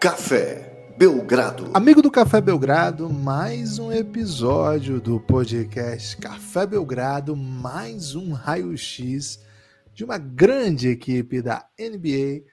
[0.00, 1.70] Café Belgrado.
[1.74, 9.38] Amigo do Café Belgrado, mais um episódio do podcast Café Belgrado, mais um raio-x
[9.92, 12.46] de uma grande equipe da NBA.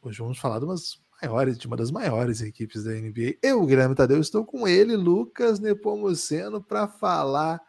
[0.00, 3.38] Hoje vamos falar de umas maiores, de uma das maiores equipes da NBA.
[3.42, 7.60] Eu, Guilherme Tadeu, estou com ele, Lucas Nepomuceno, para falar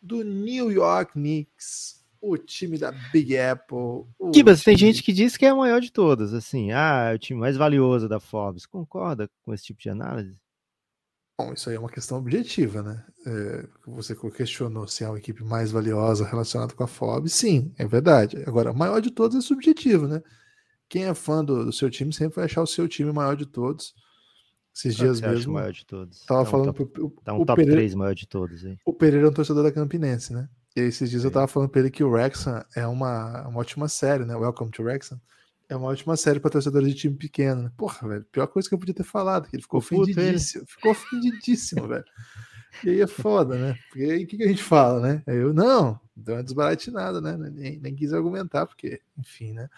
[0.00, 4.04] do New York Knicks, o time da Big Apple.
[4.32, 4.76] Kibas, time...
[4.76, 7.38] tem gente que diz que é a maior de todas, assim, ah, é o time
[7.38, 8.66] mais valioso da Forbes.
[8.66, 10.38] Concorda com esse tipo de análise?
[11.38, 13.04] Bom, isso aí é uma questão objetiva, né?
[13.26, 17.32] É, você questionou se é uma equipe mais valiosa relacionada com a Forbes.
[17.32, 18.42] Sim, é verdade.
[18.46, 20.22] Agora, a maior de todas é subjetivo, né?
[20.88, 23.46] Quem é fã do, do seu time sempre vai achar o seu time maior de
[23.46, 23.94] todos.
[24.76, 25.54] Esses dias mesmo.
[25.54, 26.24] maior de todos.
[26.24, 28.64] Tava dá um falando top, pro, o, dá um top Pereira, 3 maior de todos
[28.64, 28.76] aí.
[28.84, 30.48] O Pereira é um torcedor da Campinense, né?
[30.76, 31.26] E esses dias é.
[31.26, 34.34] eu tava falando pra ele que o Wrexham é uma, uma ótima série, né?
[34.34, 35.20] Welcome to Wrexham.
[35.68, 37.72] É uma ótima série para torcedores de time pequeno, né?
[37.76, 40.66] Porra, velho, pior coisa que eu podia ter falado, que ele ficou ofendidíssimo.
[40.66, 42.04] Ficou ofendidíssimo, velho.
[42.82, 43.78] E aí é foda, né?
[43.88, 45.22] Porque aí o que, que, a gente fala, né?
[45.26, 47.36] Aí eu, não, deu uma desbaratinada, né?
[47.36, 49.70] Nem, nem quis argumentar, porque, enfim, né?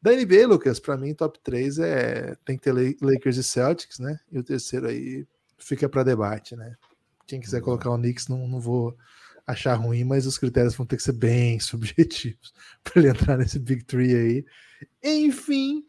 [0.00, 4.20] Da NBA, Lucas, para mim, top 3 é tem que ter Lakers e Celtics, né?
[4.30, 5.26] E o terceiro aí
[5.58, 6.76] fica para debate, né?
[7.26, 8.96] Quem quiser colocar o Knicks, não, não vou
[9.46, 12.52] achar ruim, mas os critérios vão ter que ser bem subjetivos
[12.82, 14.44] para ele entrar nesse Big Three aí.
[15.02, 15.84] Enfim,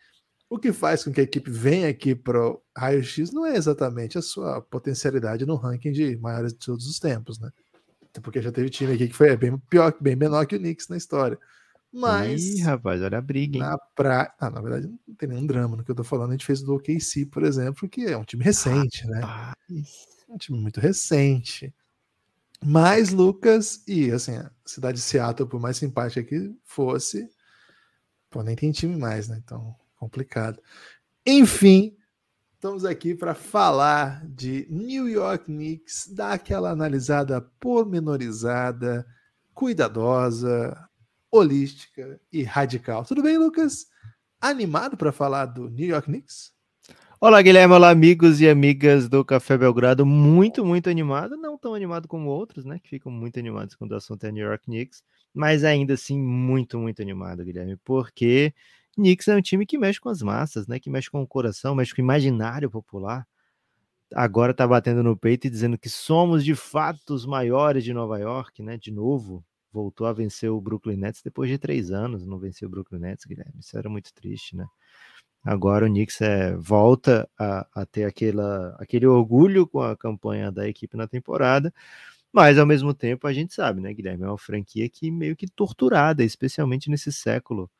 [0.50, 4.18] o que faz com que a equipe venha aqui para o raio-x não é exatamente
[4.18, 7.52] a sua potencialidade no ranking de maiores de todos os tempos, né?
[8.22, 10.98] Porque já teve time aqui que foi bem pior, bem menor que o Knicks na
[10.98, 11.38] história.
[11.92, 12.44] Mas.
[12.44, 13.64] Ih, rapaz, olha a briga, hein?
[13.64, 14.34] Na, pra...
[14.40, 16.30] Ah, na verdade, não tem nenhum drama no que eu tô falando.
[16.30, 19.22] A gente fez do OKC, por exemplo, que é um time recente, né?
[20.30, 21.74] É um time muito recente.
[22.64, 27.30] Mas, Lucas, e assim, a cidade de Seattle, por mais simpática que fosse,
[28.30, 29.40] pô, nem tem time mais, né?
[29.44, 30.62] Então, complicado.
[31.26, 31.96] Enfim,
[32.56, 39.06] estamos aqui para falar de New York Knicks, dar aquela analisada pormenorizada,
[39.54, 40.90] cuidadosa,
[41.32, 43.06] holística e radical.
[43.06, 43.88] Tudo bem, Lucas?
[44.42, 46.57] Animado para falar do New York Knicks?
[47.20, 47.74] Olá, Guilherme.
[47.74, 50.06] Olá, amigos e amigas do Café Belgrado.
[50.06, 51.36] Muito, muito animado.
[51.36, 52.78] Não tão animado como outros, né?
[52.78, 55.04] Que ficam muito animados quando o assunto é New York Knicks.
[55.34, 57.76] Mas ainda assim, muito, muito animado, Guilherme.
[57.78, 58.54] Porque
[58.96, 60.80] Knicks é um time que mexe com as massas, né?
[60.80, 63.28] Que mexe com o coração, mexe com o imaginário popular.
[64.14, 68.20] Agora tá batendo no peito e dizendo que somos de fato os maiores de Nova
[68.20, 68.78] York, né?
[68.78, 72.72] De novo, voltou a vencer o Brooklyn Nets depois de três anos, não venceu o
[72.72, 73.60] Brooklyn Nets, Guilherme.
[73.60, 74.68] Isso era muito triste, né?
[75.48, 80.68] Agora o Knicks é, volta a, a ter aquela, aquele orgulho com a campanha da
[80.68, 81.74] equipe na temporada,
[82.34, 84.26] mas ao mesmo tempo a gente sabe, né, Guilherme?
[84.26, 87.72] É uma franquia que meio que torturada, especialmente nesse século,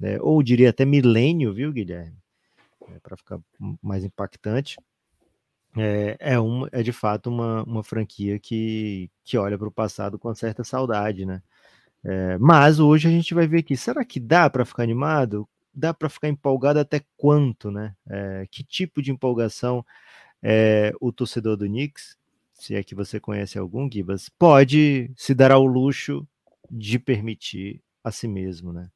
[0.00, 0.18] né?
[0.20, 2.16] ou diria até milênio, viu, Guilherme?
[2.88, 3.38] É, Para ficar
[3.80, 4.76] mais impactante
[5.76, 10.18] é, é, uma, é de fato uma, uma franquia que, que olha para o passado
[10.18, 11.40] com certa saudade, né?
[12.04, 15.48] É, mas hoje a gente vai ver aqui, será que dá para ficar animado?
[15.74, 17.94] Dá para ficar empolgado até quanto, né?
[18.08, 19.84] É, que tipo de empolgação
[20.42, 22.16] é, o torcedor do Knicks,
[22.52, 26.26] se é que você conhece algum, Gibas, pode se dar ao luxo
[26.70, 28.90] de permitir a si mesmo, né?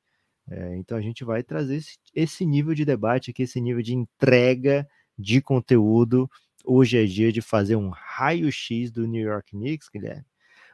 [0.49, 3.95] É, então a gente vai trazer esse, esse nível de debate aqui, esse nível de
[3.95, 4.89] entrega
[5.19, 6.31] de conteúdo
[6.65, 10.25] hoje é dia de fazer um raio-x do New York Knicks, Guilherme,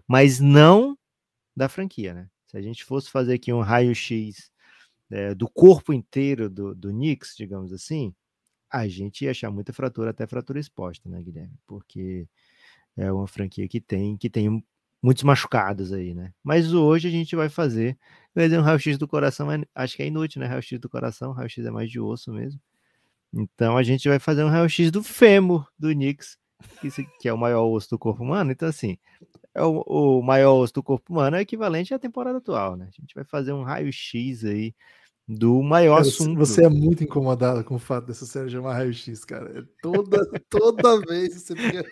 [0.07, 0.99] mas não
[1.57, 2.29] da franquia, né?
[2.47, 4.52] Se a gente fosse fazer aqui um raio-x
[5.13, 8.15] é, do corpo inteiro do, do Knicks, digamos assim,
[8.71, 11.53] a gente ia achar muita fratura, até fratura exposta, né, Guilherme?
[11.67, 12.27] Porque
[12.97, 14.65] é uma franquia que tem, que tem
[15.03, 16.33] muitos machucados aí, né?
[16.43, 17.99] Mas hoje a gente vai fazer,
[18.35, 20.47] fazer um raio-x do coração, acho que é inútil, né?
[20.47, 22.59] Raio-x do coração, raio-x é mais de osso mesmo.
[23.35, 25.91] Então a gente vai fazer um raio-x do fêmur do
[26.81, 28.53] que, que, é o maior osso do corpo humano.
[28.53, 28.97] Então, assim,
[29.55, 32.89] é o, o, maior osso do corpo humano é equivalente à temporada atual, né?
[32.89, 34.75] A gente vai fazer um raio-x aí
[35.35, 36.39] do maior cara, assunto.
[36.39, 39.59] Você é muito incomodado com o fato dessa série chamar raio-x, cara.
[39.59, 41.85] É toda, toda vez você fica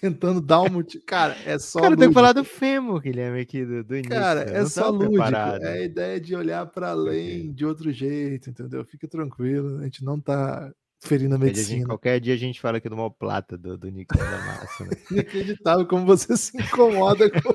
[0.00, 1.04] tentando dar um motivo.
[1.06, 1.80] Cara, é só.
[1.80, 4.10] Cara, tem que falar do fêmur, Guilherme, aqui do, do início.
[4.10, 5.12] Cara, é só lúdico.
[5.12, 5.64] Preparado.
[5.64, 8.84] É a ideia de olhar para além de outro jeito, entendeu?
[8.84, 10.72] Fica tranquilo, a gente não tá
[11.02, 11.84] ferindo a medicina.
[11.84, 14.84] Qualquer dia a gente fala aqui do mal plata do, do Nico da Massa.
[14.84, 14.90] Né?
[15.10, 17.54] Inacreditável como você se incomoda com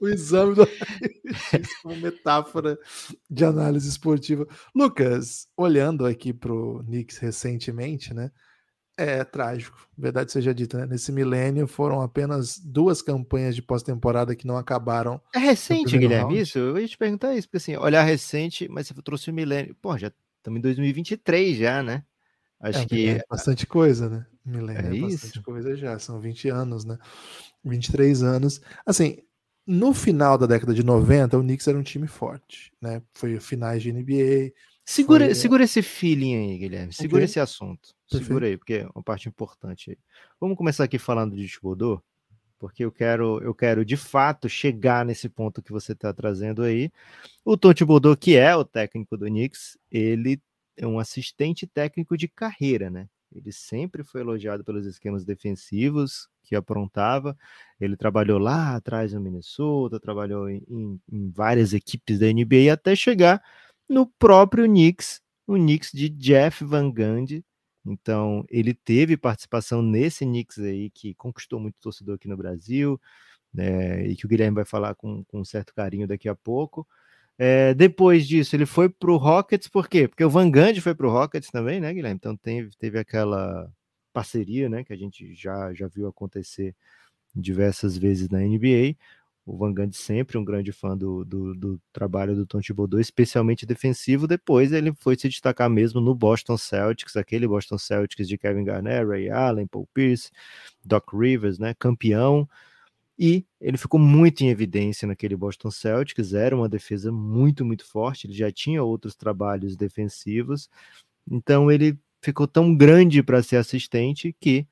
[0.00, 0.66] o exame do
[1.82, 2.78] como metáfora
[3.28, 4.46] de análise esportiva.
[4.74, 8.30] Lucas, olhando aqui para o Knicks recentemente, né?
[8.96, 10.86] É trágico, verdade seja dita, né?
[10.86, 15.20] Nesse milênio foram apenas duas campanhas de pós-temporada que não acabaram.
[15.34, 16.40] É recente, Guilherme, round.
[16.40, 16.58] isso?
[16.60, 19.74] Eu ia te perguntar isso, porque assim, olhar recente, mas você trouxe o milênio.
[19.82, 22.04] Pô, já estamos em 2023 já, né?
[22.64, 23.08] Acho é, que.
[23.10, 24.26] É bastante coisa, né?
[24.44, 25.98] Milênio é, é bastante coisa já.
[25.98, 26.98] São 20 anos, né?
[27.62, 28.60] 23 anos.
[28.86, 29.18] Assim,
[29.66, 33.02] no final da década de 90, o Knicks era um time forte, né?
[33.12, 34.52] Foi finais de NBA.
[34.82, 35.34] Segura, foi...
[35.34, 36.92] segura esse feeling aí, Guilherme.
[36.92, 37.24] Segura okay.
[37.26, 37.90] esse assunto.
[38.10, 38.26] Perfeito.
[38.26, 39.98] Segura aí, porque é uma parte importante aí.
[40.40, 42.02] Vamos começar aqui falando de Thibodeau,
[42.58, 46.90] porque eu quero, eu quero de fato chegar nesse ponto que você está trazendo aí.
[47.44, 50.40] O Tom Thibodeau, que é o técnico do Knicks, ele
[50.76, 53.08] é um assistente técnico de carreira, né?
[53.34, 57.36] Ele sempre foi elogiado pelos esquemas defensivos que aprontava.
[57.80, 60.62] Ele trabalhou lá atrás no Minnesota, trabalhou em,
[61.10, 63.42] em, várias equipes da NBA até chegar
[63.88, 67.44] no próprio Knicks, o Knicks de Jeff Van Gundy.
[67.84, 73.00] Então, ele teve participação nesse Knicks aí, que conquistou muito torcedor aqui no Brasil,
[73.52, 76.86] né, e que o Guilherme vai falar com, com certo carinho daqui a pouco.
[77.36, 80.06] É, depois disso, ele foi para o Rockets, por quê?
[80.06, 82.16] Porque o Van Gundy foi para o Rockets também, né, Guilherme?
[82.16, 83.68] Então teve, teve aquela
[84.12, 86.74] parceria, né, que a gente já, já viu acontecer
[87.34, 88.96] diversas vezes na NBA.
[89.44, 93.66] O Van Gundy sempre um grande fã do, do, do trabalho do Tom Thibodeau, especialmente
[93.66, 94.26] defensivo.
[94.28, 99.04] Depois ele foi se destacar mesmo no Boston Celtics, aquele Boston Celtics de Kevin Garnett,
[99.04, 100.30] Ray Allen, Paul Pierce,
[100.84, 102.48] Doc Rivers, né, campeão
[103.18, 108.26] e ele ficou muito em evidência naquele Boston Celtics, era uma defesa muito, muito forte,
[108.26, 110.68] ele já tinha outros trabalhos defensivos,
[111.30, 114.66] então ele ficou tão grande para ser assistente que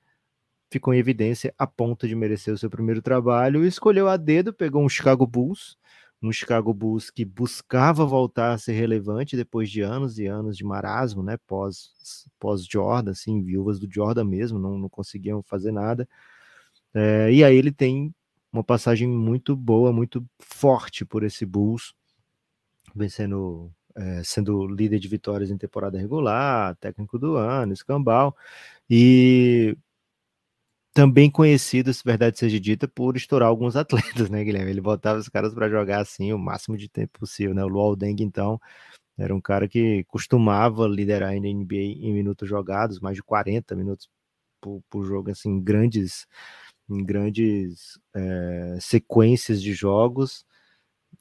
[0.71, 4.83] ficou em evidência a ponto de merecer o seu primeiro trabalho, escolheu a dedo, pegou
[4.83, 5.77] um Chicago Bulls,
[6.23, 10.65] um Chicago Bulls que buscava voltar a ser relevante depois de anos e anos de
[10.65, 11.91] marasmo, né, pós,
[12.41, 16.09] pós Jordan, assim, viúvas do Jordan mesmo, não, não conseguiam fazer nada,
[16.95, 18.15] é, e aí ele tem
[18.53, 21.95] uma passagem muito boa, muito forte por esse Bulls,
[22.95, 28.37] vencendo, é, sendo líder de vitórias em temporada regular, técnico do ano, escambau,
[28.91, 29.77] e
[30.95, 34.71] também conhecido, se verdade seja dita, por estourar alguns atletas, né, Guilherme?
[34.71, 37.65] Ele botava os caras para jogar assim o máximo de tempo possível, né?
[37.65, 38.61] O Luol Deng, então,
[39.19, 44.09] era um cara que costumava liderar a NBA em minutos jogados, mais de 40 minutos
[44.61, 46.27] por, por jogo, assim, grandes
[46.93, 50.45] em grandes é, sequências de jogos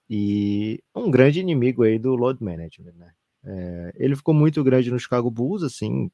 [0.10, 3.12] e um grande inimigo aí do load management, né?
[3.44, 6.12] É, ele ficou muito grande no Chicago Bulls, assim,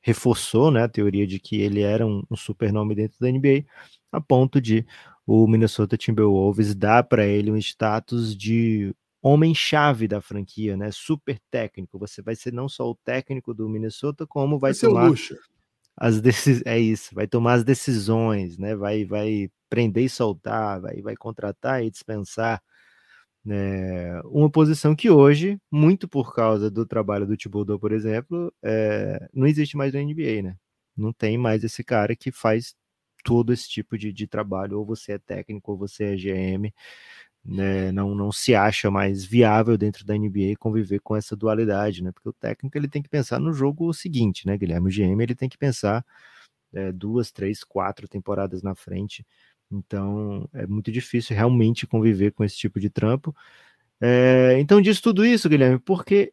[0.00, 3.64] reforçou né, a teoria de que ele era um, um super nome dentro da NBA,
[4.12, 4.86] a ponto de
[5.26, 10.90] o Minnesota Timberwolves dar para ele um status de homem-chave da franquia, né?
[10.90, 11.98] Super técnico.
[11.98, 15.12] Você vai ser não só o técnico do Minnesota, como vai, vai tomar
[15.96, 16.62] as decis...
[16.66, 18.74] é isso, vai tomar as decisões, né?
[18.76, 22.62] Vai, vai prender e soltar, vai, vai contratar e dispensar.
[23.44, 24.20] Né?
[24.24, 29.28] Uma posição que hoje, muito por causa do trabalho do Thibodeau, por exemplo, é...
[29.34, 30.56] não existe mais na NBA, né?
[30.96, 32.74] Não tem mais esse cara que faz
[33.24, 36.72] todo esse tipo de, de trabalho, ou você é técnico, ou você é GM,
[37.44, 42.12] né, não, não se acha mais viável dentro da NBA conviver com essa dualidade, né?
[42.12, 44.88] Porque o técnico ele tem que pensar no jogo seguinte, né, Guilherme?
[44.88, 46.04] O GM ele tem que pensar
[46.72, 49.26] é, duas, três, quatro temporadas na frente.
[49.70, 53.34] Então é muito difícil realmente conviver com esse tipo de trampo.
[54.00, 56.32] É, então diz tudo isso, Guilherme, porque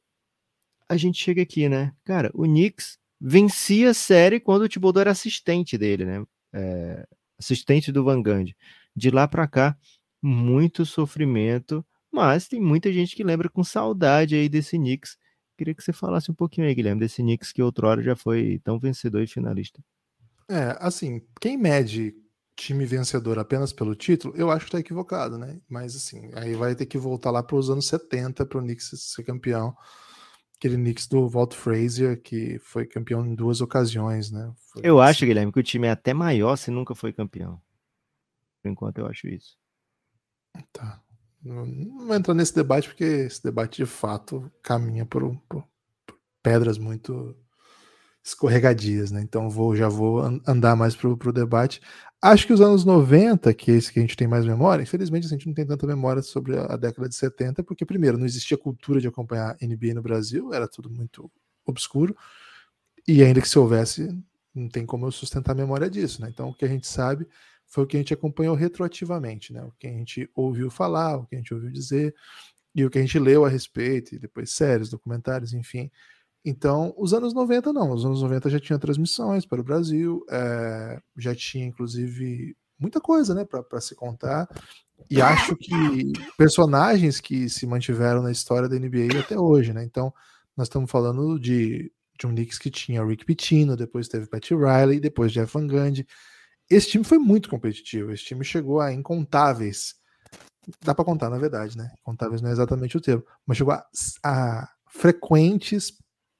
[0.90, 1.94] a gente chega aqui, né?
[2.04, 6.26] Cara, o Knicks vencia a série quando o Thibodeau era assistente dele, né?
[6.54, 8.56] É, assistente do Van Gundy.
[8.96, 9.78] De lá para cá,
[10.22, 15.18] muito sofrimento, mas tem muita gente que lembra com saudade aí desse Knicks.
[15.58, 18.80] Queria que você falasse um pouquinho aí, Guilherme, desse Knicks que outrora já foi tão
[18.80, 19.84] vencedor e finalista.
[20.50, 22.16] É, assim, quem mede
[22.56, 25.62] time vencedor apenas pelo título, eu acho que tá equivocado, né?
[25.70, 28.92] Mas assim, aí vai ter que voltar lá para os anos 70 para o Knicks
[28.96, 29.76] ser campeão.
[30.58, 34.52] Aquele Knicks do Walt Frazier, que foi campeão em duas ocasiões, né?
[34.72, 35.10] Foi eu assim.
[35.12, 37.62] acho, Guilherme, que o time é até maior se nunca foi campeão.
[38.64, 39.56] Por enquanto, eu acho isso.
[40.72, 41.02] Tá.
[41.44, 41.66] Não,
[42.06, 45.64] vou entrar nesse debate, porque esse debate de fato caminha por, por,
[46.06, 47.36] por pedras muito
[48.24, 49.22] escorregadias, né?
[49.22, 51.82] Então vou, já vou andar mais pro, pro debate.
[52.22, 55.26] Acho que os anos 90, que é esse que a gente tem mais memória, infelizmente
[55.26, 58.26] a gente não tem tanta memória sobre a, a década de 70, porque primeiro não
[58.26, 61.32] existia cultura de acompanhar NBA no Brasil, era tudo muito
[61.66, 62.16] obscuro,
[63.08, 64.10] e ainda que se houvesse,
[64.54, 66.28] não tem como eu sustentar a memória disso, né?
[66.30, 67.26] Então o que a gente sabe
[67.68, 69.64] foi o que a gente acompanhou retroativamente, né?
[69.64, 72.16] O que a gente ouviu falar, o que a gente ouviu dizer,
[72.74, 75.92] e o que a gente leu a respeito, e depois séries, documentários, enfim.
[76.46, 81.02] Então, os anos 90 não, os anos 90 já tinha transmissões para o Brasil, é,
[81.18, 84.48] já tinha inclusive muita coisa, né, para se contar.
[85.10, 89.84] E acho que personagens que se mantiveram na história da NBA até hoje, né?
[89.84, 90.14] Então,
[90.56, 95.00] nós estamos falando de de um Knicks que tinha Rick Pitino, depois teve Pat Riley,
[95.00, 96.06] depois Jeff Van Gundy.
[96.70, 98.12] Esse time foi muito competitivo.
[98.12, 99.96] Esse time chegou a incontáveis.
[100.84, 101.90] Dá para contar, na verdade, né?
[102.04, 103.86] Contáveis não é exatamente o termo, mas chegou a,
[104.24, 105.94] a frequentes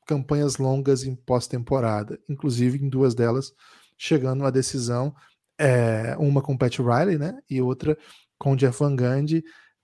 [0.06, 3.54] campanhas longas em pós-temporada, inclusive em duas delas
[3.98, 5.14] chegando a decisão,
[5.58, 7.40] é, uma com Pat Riley, né?
[7.50, 7.98] E outra
[8.38, 9.44] com Jeff Van Gundy.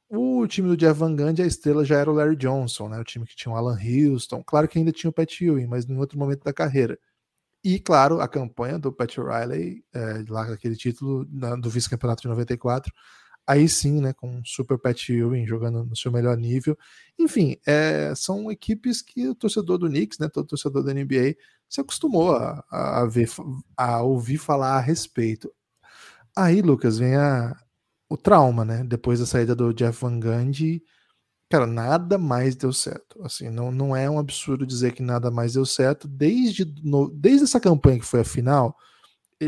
[0.09, 3.00] O time do Jeff Van Gundy, a estrela já era o Larry Johnson, né?
[3.00, 4.43] O time que tinha o Alan Houston.
[4.43, 7.00] Claro que ainda tinha o Pat Ewing, mas em outro momento da carreira.
[7.63, 12.27] E, claro, a campanha do Pat Riley, é, lá aquele título na, do vice-campeonato de
[12.27, 12.91] 94,
[13.48, 16.77] aí sim, né, com o Super Pat Ewing jogando no seu melhor nível.
[17.17, 21.36] Enfim, é, são equipes que o torcedor do Knicks, né, todo torcedor da NBA,
[21.70, 23.29] se acostumou a, a, ver,
[23.77, 25.51] a ouvir falar a respeito.
[26.36, 27.55] Aí, Lucas, vem a,
[28.10, 28.84] o trauma, né?
[28.84, 30.84] Depois da saída do Jeff Van Gundy,
[31.50, 33.21] cara, nada mais deu certo.
[33.23, 36.07] Assim, não, não é um absurdo dizer que nada mais deu certo.
[36.07, 38.75] Desde, no, desde essa campanha que foi a final,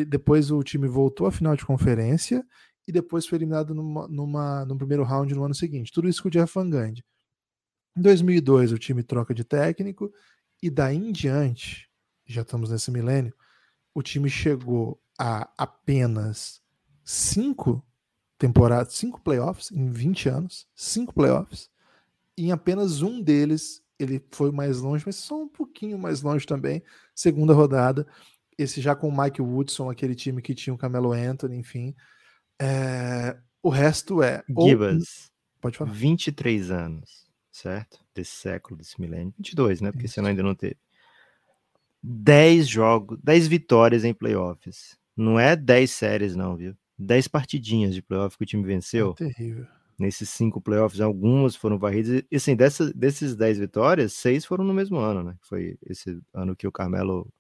[0.04, 2.46] depois o time voltou à final de conferência
[2.88, 5.92] e depois foi eliminado numa, numa, no primeiro round no ano seguinte.
[5.92, 7.04] Tudo isso com o Jeff Van Gundy.
[7.98, 10.12] Em 2002, o time troca de técnico
[10.62, 11.90] e daí em diante,
[12.25, 13.34] já estamos nesse milênio,
[13.94, 16.62] o time chegou a apenas
[17.04, 17.84] cinco
[18.38, 21.70] temporadas, cinco playoffs em 20 anos, cinco playoffs,
[22.38, 26.84] em apenas um deles ele foi mais longe, mas só um pouquinho mais longe também,
[27.13, 28.06] segunda rodada,
[28.58, 31.96] esse já com o Mike Woodson, aquele time que tinha o Camelo Anthony, enfim.
[32.62, 34.44] É, o resto é.
[34.48, 35.92] Gibas, pode falar.
[35.92, 38.00] 23 anos, certo?
[38.13, 39.34] Desse século, desse milênio.
[39.38, 39.92] 22, né?
[39.92, 40.77] Porque você ainda não teve.
[42.01, 44.98] 10 jogos, 10 vitórias em playoffs.
[45.18, 46.75] Não é 10 séries, não, viu?
[46.98, 49.12] 10 partidinhas de playoff que o time venceu.
[49.12, 49.68] É terrível.
[49.98, 52.24] Nesses cinco playoffs, algumas foram varridas.
[52.30, 55.36] E assim, desses 10 vitórias, seis foram no mesmo ano, né?
[55.42, 57.32] Foi esse ano que o Carmelo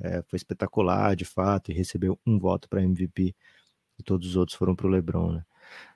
[0.00, 3.34] é, foi espetacular, de fato, e recebeu um voto para MVP.
[3.98, 5.44] E todos os outros foram para o LeBron, né?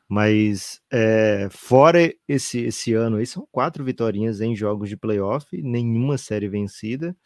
[0.08, 6.18] Mas é, fora esse, esse ano aí, são quatro vitórias em jogos de playoff, nenhuma
[6.18, 7.16] série vencida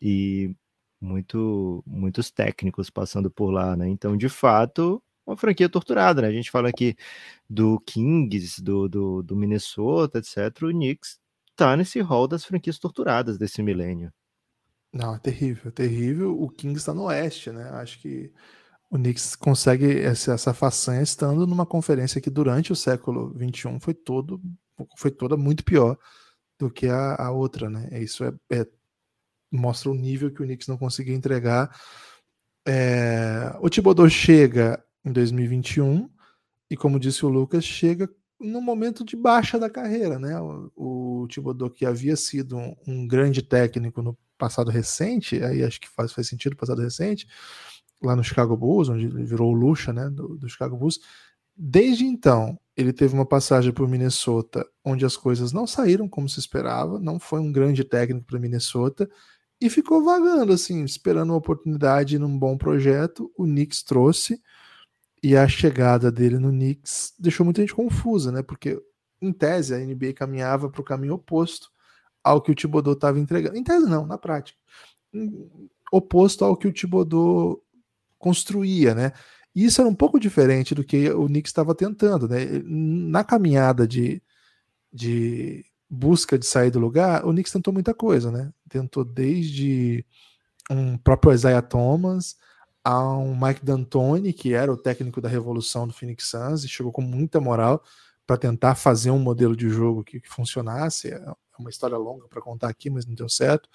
[0.00, 0.54] e
[1.00, 3.88] muito, muitos técnicos passando por lá, né?
[3.88, 6.28] Então, de fato, uma franquia torturada, né?
[6.28, 6.96] A gente fala aqui
[7.48, 10.62] do Kings, do, do, do Minnesota, etc.
[10.62, 11.18] O Knicks
[11.54, 14.12] tá nesse rol das franquias torturadas desse milênio.
[14.92, 16.40] Não, é terrível, é terrível.
[16.40, 17.70] O Kings está no oeste, né?
[17.70, 18.32] Acho que
[18.90, 23.94] o Knicks consegue essa, essa façanha estando numa conferência que durante o século XXI foi
[23.94, 24.40] todo
[24.96, 25.96] foi toda muito pior
[26.58, 27.88] do que a, a outra, né?
[28.00, 28.66] Isso é, é,
[29.50, 31.74] mostra o nível que o Knicks não conseguiu entregar.
[32.66, 36.08] É, o Thibodeau chega em 2021
[36.70, 38.08] e, como disse o Lucas, chega
[38.40, 40.38] no momento de baixa da carreira, né?
[40.40, 45.80] O, o Thibodeau, que havia sido um, um, grande técnico no passado recente, aí acho
[45.80, 47.26] que faz, faz sentido passado recente,
[48.02, 50.98] lá no Chicago Bulls, onde ele virou o Lucha, né, do, do Chicago Bulls.
[51.56, 56.40] Desde então, ele teve uma passagem por Minnesota, onde as coisas não saíram como se
[56.40, 59.08] esperava, não foi um grande técnico para Minnesota,
[59.60, 63.30] e ficou vagando, assim, esperando uma oportunidade num bom projeto.
[63.36, 64.42] O Knicks trouxe,
[65.22, 68.42] e a chegada dele no Knicks deixou muita gente confusa, né?
[68.42, 68.82] Porque,
[69.20, 71.70] em tese, a NBA caminhava para o caminho oposto
[72.24, 73.56] ao que o Thibodeau estava entregando.
[73.56, 74.58] Em tese, não, na prática.
[75.92, 77.62] Oposto ao que o Thibodeau
[78.18, 79.12] construía, né?
[79.54, 82.44] E isso era um pouco diferente do que o Knicks estava tentando, né?
[82.64, 84.20] Na caminhada de,
[84.92, 88.52] de busca de sair do lugar, o Knicks tentou muita coisa, né?
[88.68, 90.04] Tentou desde
[90.70, 92.36] um próprio Isaiah Thomas,
[92.84, 96.90] a um Mike D'Antoni, que era o técnico da revolução do Phoenix Suns, e chegou
[96.90, 97.82] com muita moral
[98.26, 101.08] para tentar fazer um modelo de jogo que, que funcionasse.
[101.08, 101.24] É
[101.58, 103.68] uma história longa para contar aqui, mas não deu certo.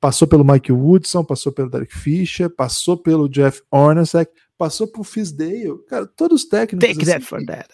[0.00, 5.78] Passou pelo Mike Woodson, passou pelo Derek Fisher, passou pelo Jeff Hornacek, passou por Fisdale.
[5.86, 6.88] Cara, todos os técnicos.
[6.88, 7.68] Take assim, that for that.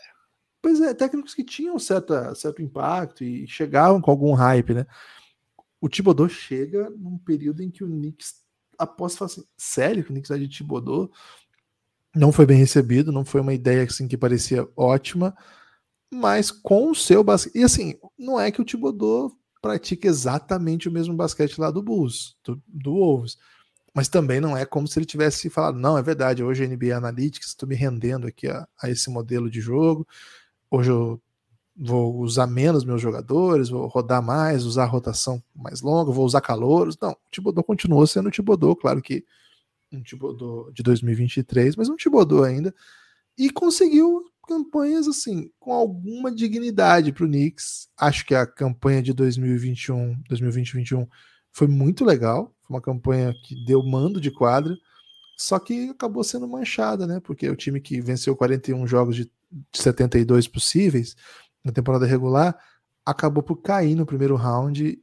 [0.63, 4.87] Pois é, técnicos que tinham certa, certo impacto e chegavam com algum hype, né?
[5.81, 8.35] O Thibodeau chega num período em que o Knicks
[8.81, 11.11] após falar assim, sério que o Knicks vai de Thibodeau?
[12.15, 15.37] Não foi bem recebido, não foi uma ideia assim que parecia ótima,
[16.11, 17.57] mas com o seu basquete.
[17.61, 22.37] E assim, não é que o Thibodeau pratica exatamente o mesmo basquete lá do Bulls,
[22.43, 23.39] do, do Wolves.
[23.95, 27.49] Mas também não é como se ele tivesse falado, não, é verdade, hoje NBA Analytics,
[27.49, 30.07] estou me rendendo aqui a, a esse modelo de jogo,
[30.71, 31.21] hoje eu
[31.83, 36.99] vou usar menos meus jogadores, vou rodar mais, usar rotação mais longa, vou usar calouros.
[37.01, 39.25] Não, o Thibodeau continuou sendo o Thibodeau, claro que
[39.91, 42.75] um Thibodeau de 2023, mas um Thibodeau ainda,
[43.37, 47.89] e conseguiu campanhas assim, com alguma dignidade para o Knicks.
[47.97, 51.09] Acho que a campanha de 2021, 2020-2021
[51.51, 54.77] foi muito legal, foi uma campanha que deu mando de quadra,
[55.37, 57.21] só que acabou sendo manchada, né?
[57.21, 59.31] Porque o time que venceu 41 jogos de
[59.73, 61.17] 72 possíveis
[61.65, 62.59] na temporada regular
[63.05, 64.99] acabou por cair no primeiro round,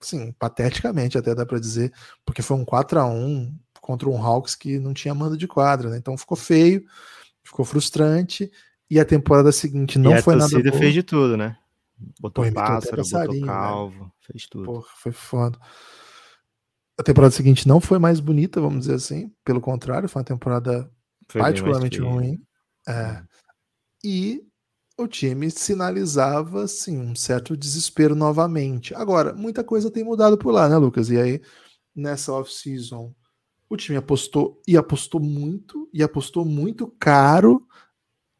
[0.00, 1.92] assim, pateticamente até dá para dizer,
[2.24, 5.90] porque foi um 4 a 1 contra um Hawks que não tinha mando de quadra,
[5.90, 5.98] né?
[5.98, 6.84] Então ficou feio,
[7.42, 8.50] ficou frustrante
[8.90, 10.78] e a temporada seguinte não e foi nada boa.
[10.78, 11.56] fez de tudo, né?
[12.18, 13.46] Botou Pô, pássaro, botou né?
[13.46, 14.64] calvo, fez tudo.
[14.64, 15.58] Porra, foi foda.
[16.98, 19.32] A temporada seguinte não foi mais bonita, vamos dizer assim.
[19.44, 20.90] Pelo contrário, foi uma temporada
[21.28, 22.40] Foi particularmente ruim.
[22.88, 23.22] É.
[24.02, 24.46] E
[24.96, 28.94] o time sinalizava assim, um certo desespero novamente.
[28.94, 31.10] Agora, muita coisa tem mudado por lá, né, Lucas?
[31.10, 31.40] E aí,
[31.94, 33.14] nessa off-season,
[33.70, 37.66] o time apostou e apostou muito, e apostou muito caro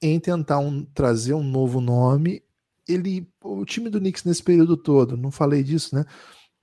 [0.02, 2.42] em tentar um- trazer um novo nome.
[2.88, 6.04] Ele, o time do Knicks nesse período todo, não falei disso, né?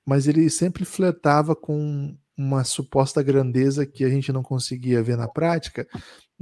[0.05, 5.27] Mas ele sempre flertava com uma suposta grandeza que a gente não conseguia ver na
[5.27, 5.87] prática.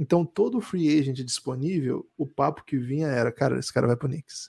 [0.00, 4.08] Então, todo free agent disponível, o papo que vinha era, cara, esse cara vai pro
[4.08, 4.48] Knicks.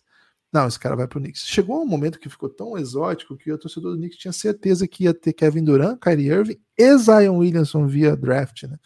[0.54, 1.46] Não, esse cara vai pro Knicks.
[1.46, 5.04] Chegou um momento que ficou tão exótico que o torcedor do Knicks tinha certeza que
[5.04, 8.78] ia ter Kevin Durant, Kyrie Irving e Zion Williamson via draft, né?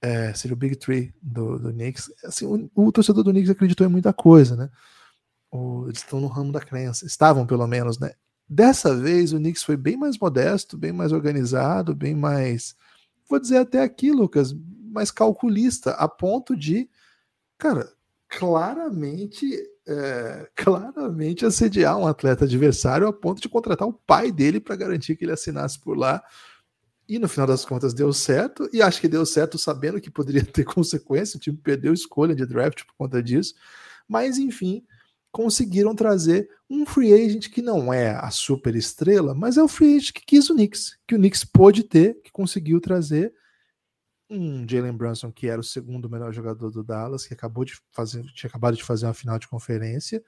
[0.00, 2.12] É, seria o Big Three do, do Knicks.
[2.24, 4.70] Assim, o, o torcedor do Knicks acreditou em muita coisa, né?
[5.50, 8.12] O- eles estão no ramo da crença, estavam pelo menos, né?
[8.48, 12.76] Dessa vez o Knicks foi bem mais modesto, bem mais organizado, bem mais,
[13.28, 14.54] vou dizer até aqui, Lucas,
[14.90, 16.88] mais calculista, a ponto de,
[17.56, 17.92] cara,
[18.28, 19.46] claramente,
[19.86, 25.16] é, claramente assediar um atleta adversário a ponto de contratar o pai dele para garantir
[25.16, 26.22] que ele assinasse por lá.
[27.08, 30.44] E no final das contas deu certo, e acho que deu certo sabendo que poderia
[30.44, 33.54] ter consequência, o time perdeu escolha de draft por conta disso.
[34.06, 34.84] Mas enfim,
[35.32, 39.96] conseguiram trazer um free agent que não é a super estrela, mas é o free
[39.96, 43.32] agent que quis o Knicks, que o Knicks pôde ter, que conseguiu trazer
[44.30, 48.22] um Jalen Brunson que era o segundo melhor jogador do Dallas, que acabou de fazer,
[48.34, 50.22] tinha acabado de fazer uma final de conferência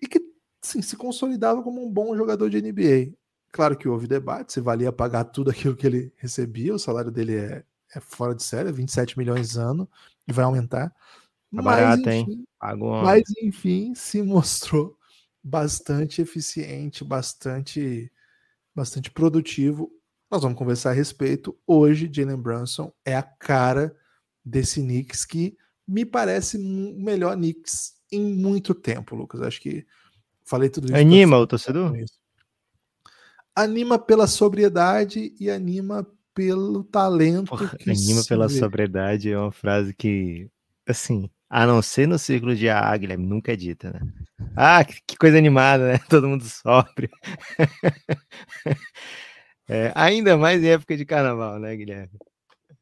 [0.00, 0.20] e que
[0.62, 3.16] sim, se consolidava como um bom jogador de NBA.
[3.52, 7.36] Claro que houve debate se valia pagar tudo aquilo que ele recebia, o salário dele
[7.36, 9.88] é, é fora de série, 27 milhões ano
[10.28, 10.94] e vai aumentar.
[11.54, 12.46] Tá barato, hein?
[12.58, 14.96] Pagou uma- Mas enfim, se mostrou
[15.42, 18.12] bastante eficiente, bastante,
[18.74, 19.90] bastante produtivo.
[20.30, 21.58] Nós vamos conversar a respeito.
[21.66, 23.96] Hoje, Jalen Brunson é a cara
[24.44, 26.60] desse Knicks que me parece o
[27.02, 29.42] melhor Knicks em muito tempo, Lucas.
[29.42, 29.84] Acho que
[30.44, 30.94] falei tudo isso.
[30.94, 31.96] Anima o torcedor?
[33.56, 37.48] Anima pela sobriedade e anima pelo talento.
[37.48, 38.56] Porra, anima pela vê.
[38.56, 40.48] sobriedade é uma frase que,
[40.86, 44.00] assim, a não ser no círculo de A, Guilherme, nunca é dita, né?
[44.54, 45.98] Ah, que coisa animada, né?
[46.08, 47.10] Todo mundo sóbrio.
[49.70, 52.10] É, ainda mais em época de carnaval, né, Guilherme?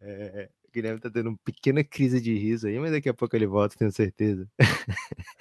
[0.01, 3.37] É, o Guilherme tá tendo uma pequena crise de riso aí, mas daqui a pouco
[3.37, 4.49] ele volta, tenho certeza.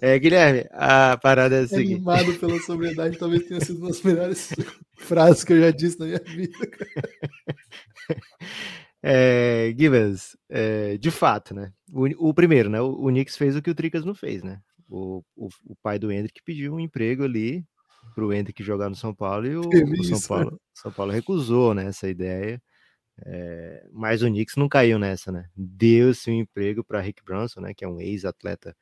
[0.00, 1.94] É, Guilherme, a parada é a seguinte.
[1.94, 4.54] Animado pela sobriedade, talvez tenha sido uma das melhores
[4.96, 6.56] frases que eu já disse na minha vida.
[9.00, 11.72] É, Givas, é, de fato, né?
[11.92, 12.80] O, o primeiro, né?
[12.80, 14.60] O, o Knicks fez o que o Tricas não fez, né?
[14.88, 17.64] O, o, o pai do Hendrick pediu um emprego ali
[18.14, 21.12] para o Hendrick jogar no São Paulo e o, o São, isso, Paulo, São Paulo
[21.12, 22.60] recusou né, essa ideia.
[23.24, 25.48] É, mas o Knicks não caiu nessa, né?
[25.56, 27.74] Deu-se um emprego para Rick Brunson, né?
[27.74, 28.76] Que é um ex-atleta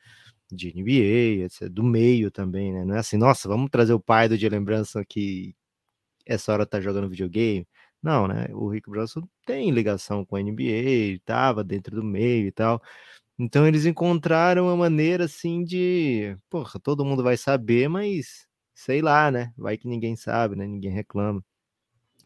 [0.53, 2.85] de NBA, etc, do meio também, né?
[2.85, 5.55] Não é assim, nossa, vamos trazer o pai do Jalen Brunson que
[6.27, 7.67] essa hora tá jogando videogame.
[8.03, 8.47] Não, né?
[8.53, 12.81] O Rick Brunson tem ligação com a NBA, estava dentro do meio e tal.
[13.39, 19.31] Então eles encontraram uma maneira assim de, porra, todo mundo vai saber, mas sei lá,
[19.31, 19.53] né?
[19.57, 20.67] Vai que ninguém sabe, né?
[20.67, 21.43] Ninguém reclama.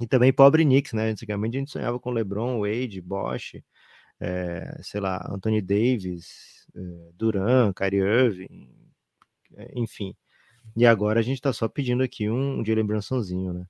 [0.01, 1.11] E também pobre Knicks, né?
[1.11, 3.63] Antigamente a gente sonhava com LeBron, Wade, Bosch,
[4.21, 6.81] é, sei lá, Anthony Davis, é,
[7.15, 8.69] Duran, Kyrie Irving,
[9.57, 10.15] é, enfim.
[10.77, 13.67] E agora a gente tá só pedindo aqui um, um Jalen Brunsonzinho, né?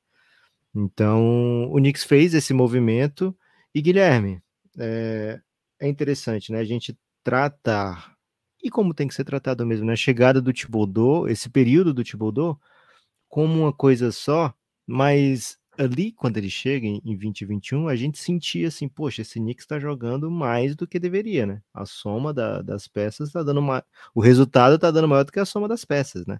[0.74, 3.36] Então, o Knicks fez esse movimento
[3.74, 4.42] e Guilherme,
[4.78, 5.40] é,
[5.80, 6.60] é interessante, né?
[6.60, 8.16] A gente tratar
[8.62, 9.94] e como tem que ser tratado mesmo, né?
[9.94, 12.60] A chegada do Thibodeau, esse período do Thibodeau,
[13.30, 14.52] como uma coisa só,
[14.86, 19.64] mas ali quando ele chega em, em 2021, a gente sentia assim, poxa, esse Knicks
[19.64, 21.62] está jogando mais do que deveria, né?
[21.72, 25.40] A soma da, das peças está dando uma, o resultado está dando maior do que
[25.40, 26.38] a soma das peças, né?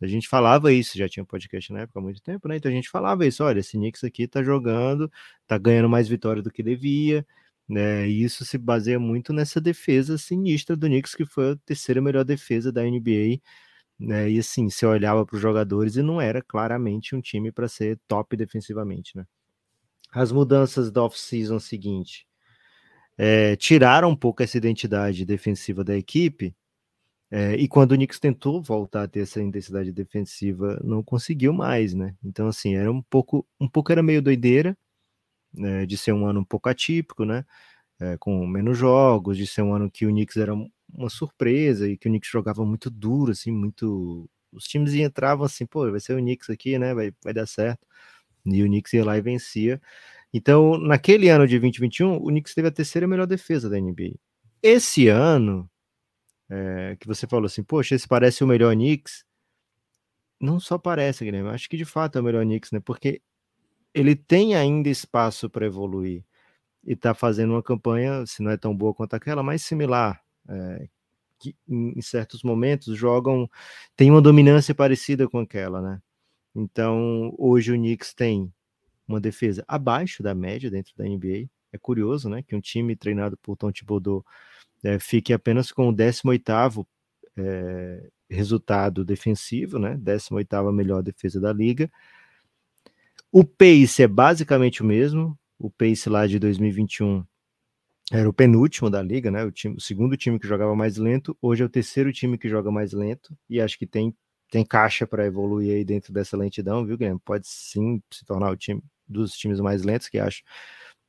[0.00, 2.56] A gente falava isso, já tinha podcast na época há muito tempo, né?
[2.56, 5.10] Então a gente falava isso, olha, esse Knicks aqui tá jogando,
[5.46, 7.26] tá ganhando mais vitória do que devia,
[7.68, 8.08] né?
[8.08, 12.24] E isso se baseia muito nessa defesa sinistra do Knicks, que foi a terceira melhor
[12.24, 13.40] defesa da NBA
[13.98, 14.30] Né?
[14.30, 17.98] E assim, você olhava para os jogadores e não era claramente um time para ser
[18.08, 19.24] top defensivamente, né?
[20.12, 22.26] As mudanças da off-season seguinte
[23.18, 26.54] é, tiraram um pouco essa identidade defensiva da equipe.
[27.30, 31.94] É, e quando o Knicks tentou voltar a ter essa intensidade defensiva, não conseguiu mais,
[31.94, 32.14] né?
[32.24, 34.76] Então, assim, era um pouco, um pouco era meio doideira,
[35.54, 37.44] né, de ser um ano um pouco atípico, né?
[38.00, 40.54] É, com menos jogos, de ser um ano que o Knicks era
[40.92, 44.28] uma surpresa e que o Knicks jogava muito duro, assim, muito.
[44.52, 46.94] Os times entravam assim, pô, vai ser o Knicks aqui, né?
[46.94, 47.86] Vai, vai dar certo.
[48.46, 49.80] E o Knicks ia lá e vencia.
[50.32, 54.14] Então, naquele ano de 2021, o Knicks teve a terceira melhor defesa da NBA.
[54.62, 55.68] Esse ano,
[56.48, 59.24] é, que você falou assim, poxa, esse parece o melhor Knicks.
[60.40, 62.80] Não só parece, Guilherme, acho que de fato é o melhor Knicks, né?
[62.80, 63.22] Porque
[63.94, 66.24] ele tem ainda espaço para evoluir
[66.84, 70.88] e está fazendo uma campanha, se não é tão boa quanto aquela, mais similar é,
[71.38, 73.48] que em certos momentos jogam,
[73.94, 76.00] tem uma dominância parecida com aquela, né?
[76.54, 78.52] Então, hoje o Knicks tem
[79.06, 81.48] uma defesa abaixo da média dentro da NBA.
[81.72, 84.24] É curioso, né, que um time treinado por Tom Thibodeau
[84.82, 86.86] é, fique apenas com o 18º
[87.36, 91.90] é, resultado defensivo, né, 18ª melhor defesa da liga.
[93.30, 97.24] O pace é basicamente o mesmo, o pace lá de 2021
[98.12, 99.44] era o penúltimo da liga, né?
[99.44, 102.48] O, time, o segundo time que jogava mais lento, hoje é o terceiro time que
[102.48, 104.14] joga mais lento, e acho que tem,
[104.50, 107.20] tem caixa para evoluir aí dentro dessa lentidão, viu, Guilherme?
[107.24, 110.42] Pode sim se tornar o time dos times mais lentos, que acho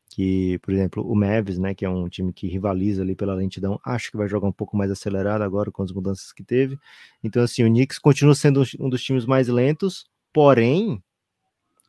[0.10, 3.80] que, por exemplo, o Mavis, né, que é um time que rivaliza ali pela lentidão,
[3.86, 6.80] acho que vai jogar um pouco mais acelerado agora com as mudanças que teve.
[7.24, 11.02] Então, assim, o Knicks continua sendo um dos times mais lentos, porém,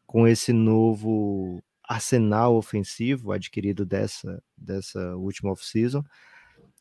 [0.07, 6.05] com esse novo arsenal ofensivo adquirido dessa, dessa última off-season,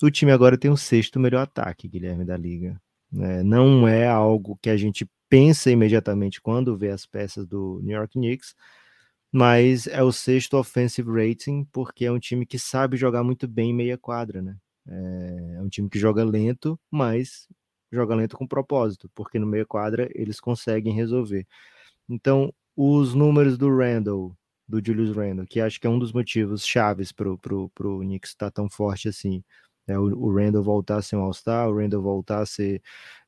[0.04, 2.80] o time agora tem o sexto melhor ataque, Guilherme, da liga.
[3.16, 7.96] É, não é algo que a gente pensa imediatamente quando vê as peças do New
[7.96, 8.54] York Knicks,
[9.32, 13.74] mas é o sexto offensive rating porque é um time que sabe jogar muito bem
[13.74, 14.58] meia quadra, né?
[14.88, 17.48] É, é um time que joga lento, mas
[17.92, 21.46] joga lento com propósito, porque no meia quadra eles conseguem resolver.
[22.10, 24.36] Então, os números do Randall
[24.68, 28.32] do Julius Randle, que acho que é um dos motivos chaves pro, pro, pro Knicks
[28.32, 29.44] estar tá tão forte assim.
[29.88, 32.82] É, o, o voltar a ser um All-Star, o Randle voltar a ser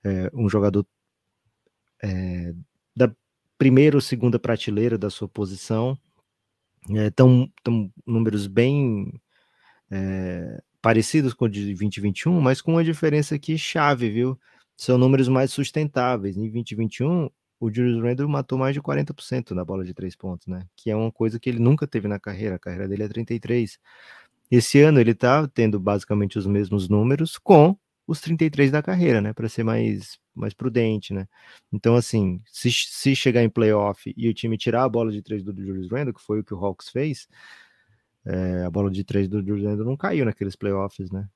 [0.04, 0.86] é, um jogador
[2.04, 2.54] é,
[2.96, 3.14] da
[3.58, 5.98] primeira ou segunda prateleira da sua posição.
[6.92, 9.14] É, tão, tão números bem
[9.92, 14.40] é, parecidos com o de 2021, mas com uma diferença aqui chave, viu?
[14.78, 16.38] São números mais sustentáveis.
[16.38, 20.66] Em 2021, o Julius Randle matou mais de 40% na bola de três pontos, né?
[20.76, 22.56] Que é uma coisa que ele nunca teve na carreira.
[22.56, 23.78] A carreira dele é 33.
[24.50, 29.34] Esse ano ele tá tendo basicamente os mesmos números com os 33 da carreira, né?
[29.34, 31.28] Para ser mais, mais prudente, né?
[31.72, 35.44] Então, assim, se, se chegar em playoff e o time tirar a bola de três
[35.44, 37.28] do Julius Randle, que foi o que o Hawks fez,
[38.26, 41.28] é, a bola de três do Julius Randle não caiu naqueles playoffs, né?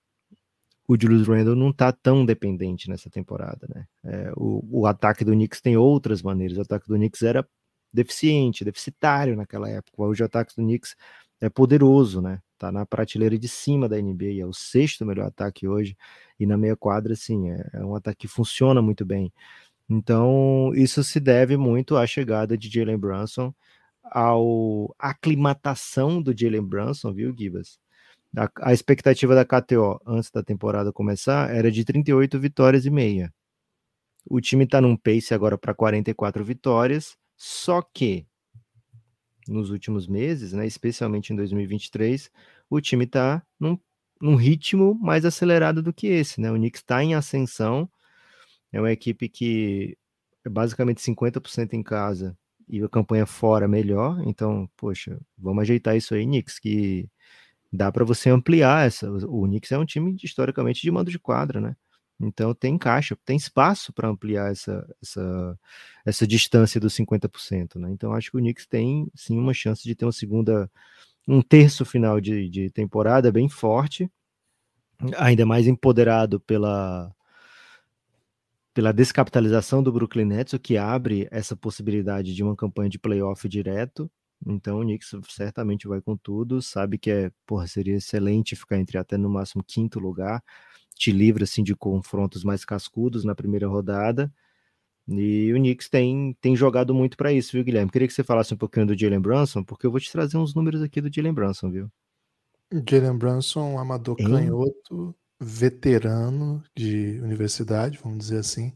[0.87, 3.85] O Julius Randle não está tão dependente nessa temporada, né?
[4.03, 6.57] É, o, o, ataque do Knicks tem outras maneiras.
[6.57, 7.47] O ataque do Knicks era
[7.91, 10.01] deficiente, deficitário naquela época.
[10.01, 10.95] Hoje o ataque do Knicks
[11.39, 12.41] é poderoso, né?
[12.57, 15.95] Tá na prateleira de cima da NBA, é o sexto melhor ataque hoje.
[16.39, 19.31] E na meia quadra, sim, é, é um ataque que funciona muito bem.
[19.89, 23.53] Então, isso se deve muito à chegada de Jalen Brunson,
[24.03, 27.79] ao aclimatação do Jalen Brunson, viu, Gibas?
[28.35, 33.31] A, a, expectativa da KTO antes da temporada começar era de 38 vitórias e meia.
[34.25, 38.25] O time está num pace agora para 44 vitórias, só que
[39.47, 42.31] nos últimos meses, né, especialmente em 2023,
[42.69, 43.77] o time está num,
[44.21, 46.39] num, ritmo mais acelerado do que esse.
[46.39, 46.49] Né?
[46.51, 47.89] O Knicks está em ascensão,
[48.71, 49.97] é uma equipe que
[50.45, 54.21] é basicamente 50% em casa e a campanha fora melhor.
[54.25, 57.09] Então, poxa, vamos ajeitar isso aí, Knicks, que
[57.73, 59.11] dá para você ampliar essa.
[59.27, 61.75] O Knicks é um time historicamente de mando de quadra, né?
[62.19, 65.59] Então tem caixa, tem espaço para ampliar essa, essa,
[66.05, 67.89] essa distância dos 50%, né?
[67.91, 70.69] Então acho que o Knicks tem sim uma chance de ter uma segunda,
[71.27, 74.09] um terço final de, de temporada bem forte,
[75.17, 77.11] ainda mais empoderado pela
[78.73, 83.47] pela descapitalização do Brooklyn Nets, o que abre essa possibilidade de uma campanha de playoff
[83.47, 84.09] direto
[84.45, 88.97] então o Knicks certamente vai com tudo, sabe que é, porra, seria excelente ficar entre
[88.97, 90.43] até no máximo quinto lugar,
[90.95, 94.31] te livra assim de confrontos mais cascudos na primeira rodada.
[95.07, 97.91] E o Knicks tem, tem jogado muito para isso, viu, Guilherme?
[97.91, 100.55] Queria que você falasse um pouquinho do Jalen Brunson, porque eu vou te trazer uns
[100.55, 101.91] números aqui do Jalen Brunson, viu?
[102.71, 108.73] Jalen Brunson, amador canhoto, veterano de universidade, vamos dizer assim.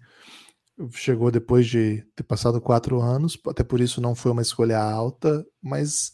[0.92, 5.46] Chegou depois de ter passado quatro anos, até por isso não foi uma escolha alta,
[5.62, 6.12] mas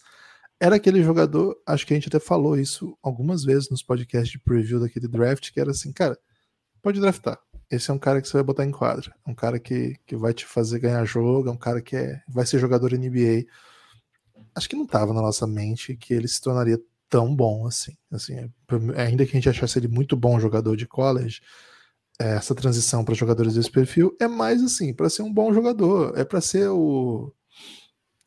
[0.60, 4.39] era aquele jogador, acho que a gente até falou isso algumas vezes nos podcasts de
[4.39, 6.17] preview daquele draft, que era assim, cara,
[6.82, 7.38] pode draftar.
[7.69, 9.13] Esse é um cara que você vai botar em quadra.
[9.26, 12.21] É um cara que, que vai te fazer ganhar jogo, é um cara que é,
[12.28, 13.45] vai ser jogador NBA.
[14.56, 17.97] Acho que não estava na nossa mente que ele se tornaria tão bom assim.
[18.12, 18.49] assim
[18.95, 21.41] ainda que a gente achasse ele muito bom jogador de college, é,
[22.31, 26.23] essa transição para jogadores desse perfil é mais assim, para ser um bom jogador, é
[26.23, 27.31] para ser o,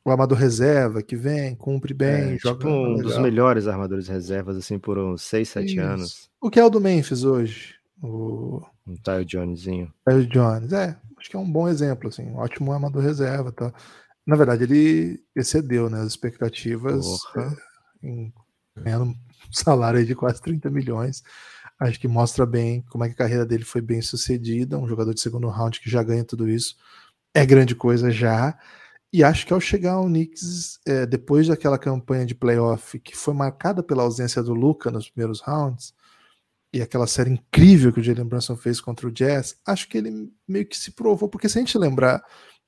[0.05, 3.03] o armador reserva que vem, cumpre bem, é, joga tipo um legal.
[3.03, 5.81] dos melhores armadores reservas assim por uns 6, 7 Isso.
[5.81, 6.31] anos.
[6.41, 7.75] O que é o do Memphis hoje?
[8.03, 9.93] O um Tyler Jonesinho.
[10.05, 13.73] Tyler Jones, é, acho que é um bom exemplo assim, um ótimo armador reserva, tá.
[14.27, 17.07] Na verdade, ele excedeu né, as expectativas
[17.37, 18.33] é, em
[18.77, 19.17] ganhando um
[19.51, 21.23] salário de quase 30 milhões.
[21.79, 24.79] Acho que mostra bem como é que a carreira dele foi bem sucedida.
[24.79, 26.77] Um jogador de segundo round que já ganha tudo isso
[27.35, 28.59] é grande coisa já.
[29.13, 33.35] E acho que ao chegar ao Knicks, é, depois daquela campanha de playoff que foi
[33.35, 35.95] marcada pela ausência do Luca nos primeiros rounds,
[36.73, 40.31] e aquela série incrível que o Jalen Brunson fez contra o Jazz, acho que ele
[40.47, 42.23] meio que se provou, porque se a gente lembrar,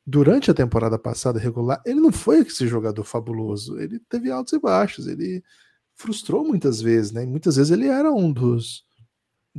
[0.07, 4.59] durante a temporada passada regular, ele não foi esse jogador fabuloso, ele teve altos e
[4.59, 5.43] baixos, ele
[5.95, 7.25] frustrou muitas vezes, né?
[7.25, 8.88] E muitas vezes ele era um dos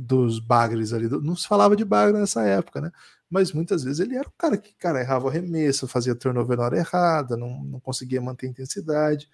[0.00, 1.08] dos bagres ali.
[1.08, 2.90] Não se falava de bagre nessa época, né?
[3.28, 6.64] Mas muitas vezes ele era o cara que, cara, errava o arremesso, fazia turnover na
[6.64, 9.28] hora errada, não, não conseguia manter a intensidade.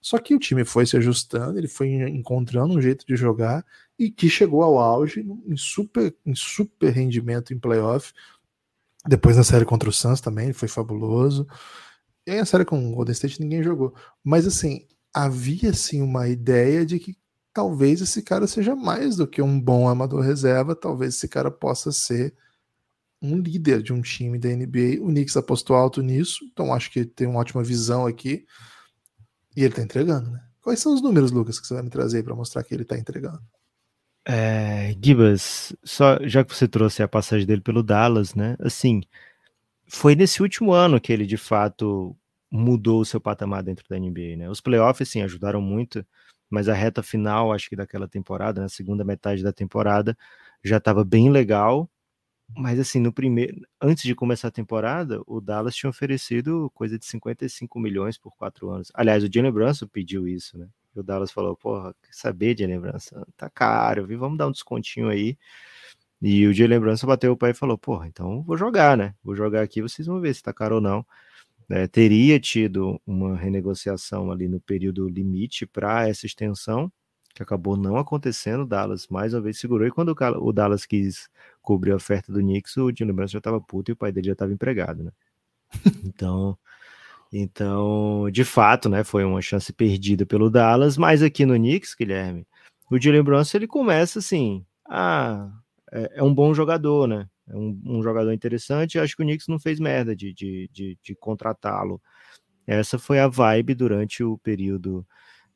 [0.00, 3.64] Só que o time foi se ajustando, ele foi encontrando um jeito de jogar
[3.98, 8.12] e que chegou ao auge em super, em super rendimento em playoff.
[9.06, 11.46] Depois na série contra o Suns também, foi fabuloso.
[12.26, 13.94] E a série com o Golden State ninguém jogou.
[14.22, 17.16] Mas assim, havia sim uma ideia de que
[17.52, 21.90] talvez esse cara seja mais do que um bom amador reserva, talvez esse cara possa
[21.92, 22.34] ser
[23.20, 25.00] um líder de um time da NBA.
[25.00, 28.46] O Knicks apostou alto nisso, então acho que tem uma ótima visão aqui.
[29.56, 30.40] E ele tá entregando, né?
[30.62, 32.96] Quais são os números, Lucas, que você vai me trazer para mostrar que ele tá
[32.96, 33.42] entregando?
[34.24, 38.56] É, Gibas, só já que você trouxe a passagem dele pelo Dallas, né?
[38.60, 39.00] Assim,
[39.86, 42.14] foi nesse último ano que ele de fato
[42.50, 44.50] mudou o seu patamar dentro da NBA, né?
[44.50, 46.04] Os playoffs, sim, ajudaram muito,
[46.50, 50.16] mas a reta final, acho que daquela temporada, na né, segunda metade da temporada,
[50.64, 51.88] já estava bem legal.
[52.56, 57.04] Mas assim, no primeiro, antes de começar a temporada, o Dallas tinha oferecido coisa de
[57.06, 58.90] 55 milhões por quatro anos.
[58.94, 60.68] Aliás, o Jalen Brunson pediu isso, né?
[60.96, 63.22] E o Dallas falou: "Porra, quer saber, Jalen Brunson?
[63.36, 64.18] Tá caro, viu?
[64.18, 65.36] Vamos dar um descontinho aí".
[66.22, 69.14] E o Jalen Brunson bateu o pé e falou: "Porra, então vou jogar, né?
[69.22, 71.06] Vou jogar aqui, vocês vão ver se tá caro ou não"
[71.68, 76.90] né, teria tido uma renegociação ali no período limite para essa extensão,
[77.34, 78.66] que acabou não acontecendo.
[78.66, 81.28] Dallas mais uma vez segurou, e quando o, Dallas quis
[81.62, 84.28] cobrir a oferta do Knicks, o Jim Brunson já estava puto e o pai dele
[84.28, 85.12] já estava empregado, né?
[86.04, 86.58] Então,
[87.32, 92.46] então, de fato, né, foi uma chance perdida pelo Dallas, mas aqui no Knicks, Guilherme,
[92.90, 95.50] o Jalen Brunson ele começa assim, ah,
[95.92, 97.28] é, é um bom jogador, né?
[97.48, 98.98] É um, um, jogador interessante.
[98.98, 102.00] Acho que o Knicks não fez merda de, de, de, de contratá-lo.
[102.66, 105.06] Essa foi a vibe durante o período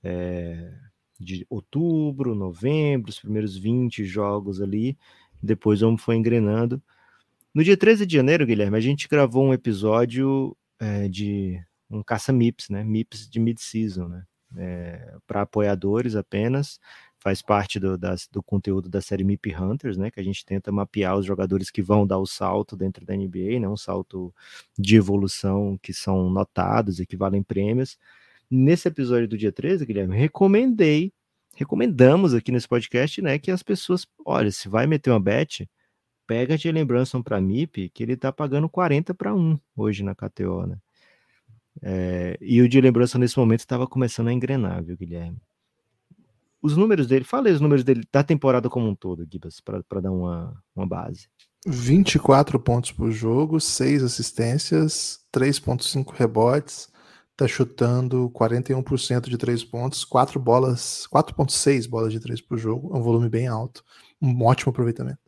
[0.02, 0.72] é,
[1.20, 4.96] de outubro, novembro, os primeiros 20 jogos ali.
[5.42, 6.82] Depois o homem foi engrenando.
[7.54, 12.70] No dia 13 de janeiro, Guilherme, a gente gravou um episódio é, de um caça-MIPS,
[12.70, 12.82] né?
[12.82, 14.24] MIPS de mid-season, né?
[14.56, 16.78] É, para apoiadores apenas
[17.22, 20.10] faz parte do, das, do conteúdo da série MIP Hunters, né?
[20.10, 23.60] Que a gente tenta mapear os jogadores que vão dar o salto dentro da NBA,
[23.60, 23.68] né?
[23.68, 24.34] Um salto
[24.76, 27.96] de evolução que são notados e que valem prêmios.
[28.50, 31.12] Nesse episódio do dia 13, Guilherme, recomendei,
[31.54, 33.38] recomendamos aqui nesse podcast, né?
[33.38, 35.70] Que as pessoas, olha, se vai meter uma bet,
[36.26, 40.66] pega de lembrança para MIP, que ele tá pagando 40 para 1 hoje na KTO,
[40.66, 40.76] né?
[41.80, 45.40] É, e o de lembrança nesse momento estava começando a engrenar, viu, Guilherme?
[46.62, 50.12] Os números dele, falei os números dele da temporada como um todo, Gibas, para dar
[50.12, 51.28] uma, uma base.
[51.66, 56.88] 24 pontos por jogo, 6 assistências, 3.5 rebotes,
[57.36, 62.98] tá chutando 41% de 3 pontos, 4 bolas, 4.6 bolas de 3 por jogo, é
[62.98, 63.84] um volume bem alto,
[64.20, 65.18] um ótimo aproveitamento.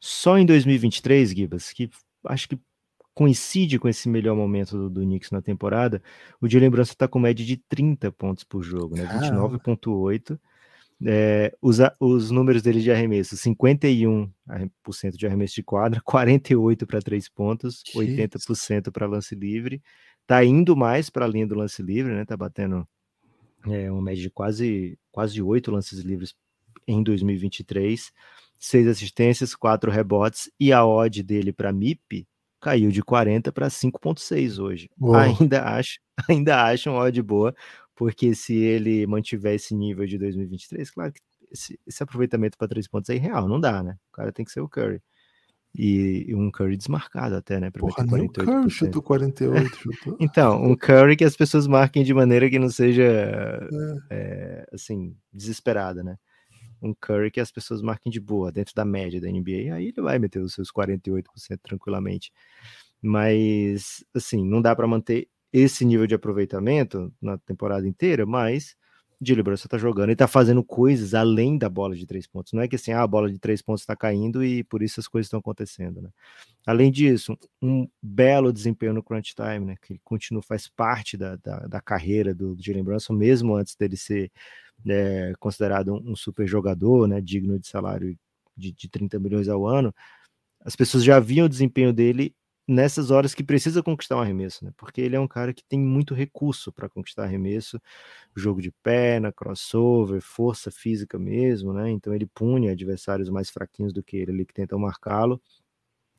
[0.00, 1.90] Só em 2023, Gibas, que
[2.26, 2.58] acho que
[3.18, 6.00] coincide com esse melhor momento do, do Knicks na temporada,
[6.40, 9.04] o de lembrança está com média de 30 pontos por jogo, né?
[9.06, 10.38] 29,8.
[11.04, 14.30] É, os, os números dele de arremesso: 51%
[15.16, 19.82] de arremesso de quadra, 48% para três pontos, 80% para lance livre.
[20.24, 22.24] Tá indo mais para a linha do lance livre, né?
[22.24, 22.86] Tá batendo
[23.66, 26.36] é, uma média de quase, quase 8 lances livres
[26.86, 28.12] em 2023,
[28.56, 32.28] seis assistências, quatro rebotes, e a odd dele para MIP
[32.60, 34.90] caiu de 40 para 5,6 hoje.
[35.14, 37.54] Ainda acho, ainda acho uma odd boa,
[37.94, 42.86] porque se ele mantiver esse nível de 2023, claro que esse, esse aproveitamento para três
[42.86, 43.96] pontos é irreal, não dá, né?
[44.12, 45.00] O cara tem que ser o Curry.
[45.74, 47.70] E, e um Curry desmarcado até, né?
[47.70, 50.16] Pra Porra, nem o Curry chutou 48, chutou.
[50.20, 53.68] então, um Curry que as pessoas marquem de maneira que não seja, é.
[54.10, 56.16] É, assim, desesperada, né?
[56.82, 60.02] Um Curry que as pessoas marquem de boa, dentro da média da NBA, aí ele
[60.02, 62.32] vai meter os seus 48% tranquilamente.
[63.00, 68.76] Mas, assim, não dá para manter esse nível de aproveitamento na temporada inteira, mas
[69.20, 72.52] Jalen Brunson está jogando e está fazendo coisas além da bola de três pontos.
[72.52, 75.00] Não é que assim, ah, a bola de três pontos está caindo e por isso
[75.00, 76.10] as coisas estão acontecendo, né?
[76.64, 79.74] Além disso, um belo desempenho no crunch time, né?
[79.82, 83.96] Que continua, faz parte da, da, da carreira do, do Jalen Brunson, mesmo antes dele
[83.96, 84.30] ser
[84.86, 87.20] é, considerado um, um, super jogador, né?
[87.20, 88.16] Digno de salário
[88.56, 89.94] de, de 30 milhões ao ano.
[90.64, 92.34] As pessoas já viam o desempenho dele
[92.68, 94.72] nessas horas que precisa conquistar um arremesso, né?
[94.76, 97.80] Porque ele é um cara que tem muito recurso para conquistar arremesso,
[98.36, 101.90] jogo de perna, crossover, força física mesmo, né?
[101.90, 105.40] Então ele pune adversários mais fraquinhos do que ele ali que tentam marcá-lo.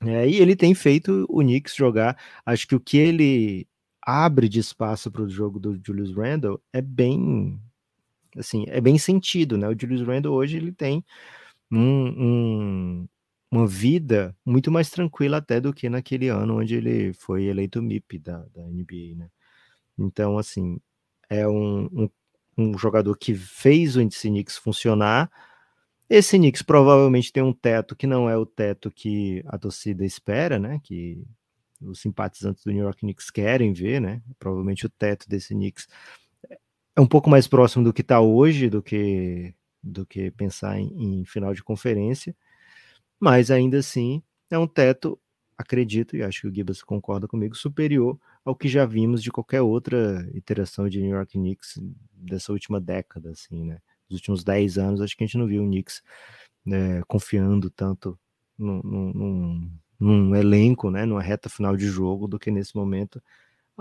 [0.02, 2.18] É, e ele tem feito o Knicks jogar.
[2.46, 3.68] Acho que o que ele
[4.02, 7.62] abre de espaço para o jogo do Julius Randle é bem
[8.38, 9.68] assim, é bem sentido, né?
[9.68, 11.04] O Julius Randle hoje ele tem
[11.72, 13.08] um, um
[13.52, 18.20] uma vida muito mais tranquila até do que naquele ano onde ele foi eleito MIP
[18.20, 19.30] da, da NBA, né?
[19.98, 20.80] Então, assim,
[21.30, 22.10] é um, um,
[22.58, 25.32] um jogador que fez o índice Knicks funcionar.
[26.10, 30.60] Esse Knicks provavelmente tem um teto que não é o teto que a torcida espera,
[30.60, 30.80] né?
[30.84, 31.24] Que
[31.82, 34.22] os simpatizantes do New York Knicks querem ver, né?
[34.38, 35.88] Provavelmente o teto desse Knicks
[37.00, 41.22] é um pouco mais próximo do que está hoje, do que do que pensar em,
[41.22, 42.36] em final de conferência
[43.20, 45.20] mas ainda assim é um teto,
[45.58, 49.62] acredito, e acho que o Gibas concorda comigo, superior ao que já vimos de qualquer
[49.62, 51.78] outra iteração de New York Knicks
[52.14, 53.80] dessa última década, assim, né?
[54.10, 56.02] Nos últimos 10 anos, acho que a gente não viu o Knicks
[56.66, 58.18] né, confiando tanto
[58.58, 63.22] num, num, num, elenco, né, numa reta final de jogo, do que nesse momento,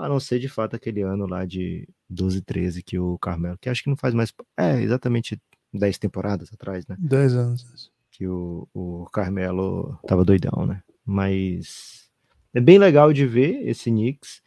[0.00, 3.68] a não ser de fato aquele ano lá de 12, 13 que o Carmelo, que
[3.68, 4.32] acho que não faz mais.
[4.56, 5.40] É, exatamente
[5.72, 6.96] 10 temporadas atrás, né?
[6.98, 10.82] 10 anos que o, o Carmelo tava doidão, né?
[11.06, 12.10] Mas
[12.52, 14.42] é bem legal de ver esse Knicks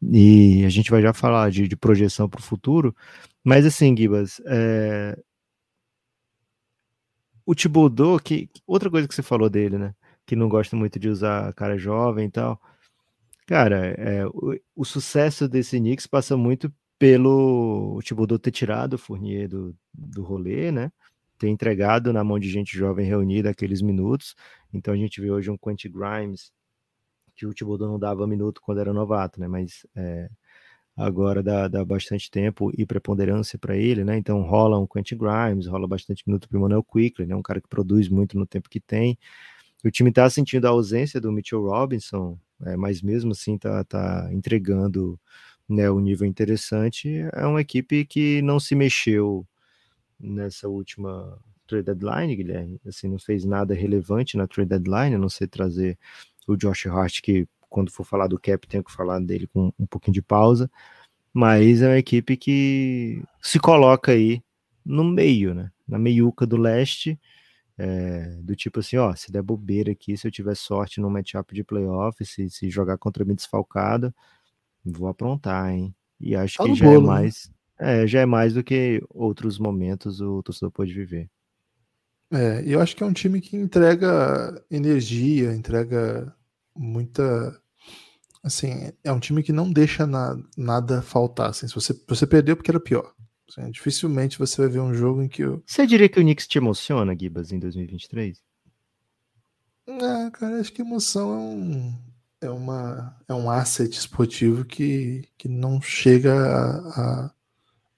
[0.00, 2.94] e a gente vai já falar de, de projeção para o futuro.
[3.42, 5.18] Mas assim, Gibas, é...
[7.44, 9.94] o Thibodeau, que outra coisa que você falou dele, né?
[10.24, 12.60] Que não gosta muito de usar cara jovem e tal.
[13.48, 19.48] Cara, é, o, o, sucesso desse Knicks passa muito pelo Thibodeau ter tirado o Fournier
[19.48, 20.92] do, do rolê, né?
[21.38, 24.34] ter entregado na mão de gente jovem reunida aqueles minutos.
[24.72, 26.52] Então a gente vê hoje um Quentin Grimes,
[27.36, 29.48] que o Thibodeau não dava minuto quando era novato, né?
[29.48, 30.28] Mas é,
[30.96, 34.18] agora dá, dá bastante tempo e preponderância para ele, né?
[34.18, 37.36] Então rola um Quentin Grimes, rola bastante minuto para o Manuel Quickly, né?
[37.36, 39.18] Um cara que produz muito no tempo que tem.
[39.84, 44.28] O time está sentindo a ausência do Mitchell Robinson, é, mas mesmo assim está tá
[44.32, 45.18] entregando
[45.68, 47.08] né, um nível interessante.
[47.32, 49.46] É uma equipe que não se mexeu
[50.18, 52.80] nessa última trade deadline, Guilherme.
[52.86, 55.98] Assim, não fez nada relevante na trade deadline, a não ser trazer
[56.46, 59.86] o Josh Hart, que quando for falar do cap, tenho que falar dele com um
[59.86, 60.70] pouquinho de pausa.
[61.32, 64.42] Mas é uma equipe que se coloca aí
[64.84, 65.70] no meio, né?
[65.86, 67.18] Na meiuca do leste.
[67.78, 71.54] É, do tipo assim, ó, se der bobeira aqui, se eu tiver sorte no matchup
[71.54, 74.12] de playoff, se, se jogar contra mim desfalcado,
[74.84, 75.94] vou aprontar, hein?
[76.20, 77.50] E acho tá que já é bolo, é mais.
[77.78, 78.02] Né?
[78.02, 81.30] É, já é mais do que outros momentos o torcedor pode viver.
[82.32, 86.34] É, eu acho que é um time que entrega energia, entrega
[86.76, 87.56] muita.
[88.42, 91.50] Assim, é um time que não deixa na, nada faltar.
[91.50, 93.14] Assim, se você, você perdeu porque era pior.
[93.48, 95.44] Assim, dificilmente você vai ver um jogo em que.
[95.44, 95.62] O...
[95.66, 98.42] Você diria que o Knicks te emociona, Gibas, em 2023?
[99.86, 101.98] É, cara, acho que emoção é um,
[102.42, 107.30] é uma, é um asset esportivo que, que não chega a, a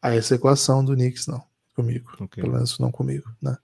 [0.03, 1.43] a essa equação do Knicks, não.
[1.75, 2.11] Comigo.
[2.21, 2.43] Okay.
[2.43, 3.57] Pelo menos não comigo, né?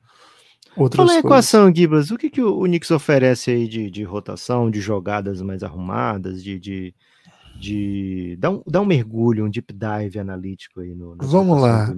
[0.77, 2.11] Outras Fala a equação, Gibas.
[2.11, 6.43] O que, que o, o Knicks oferece aí de, de rotação, de jogadas mais arrumadas,
[6.43, 6.59] de.
[6.59, 6.95] de,
[7.59, 8.37] de...
[8.39, 11.17] Dá, um, dá um mergulho, um deep dive analítico aí no.
[11.21, 11.93] Vamos lá.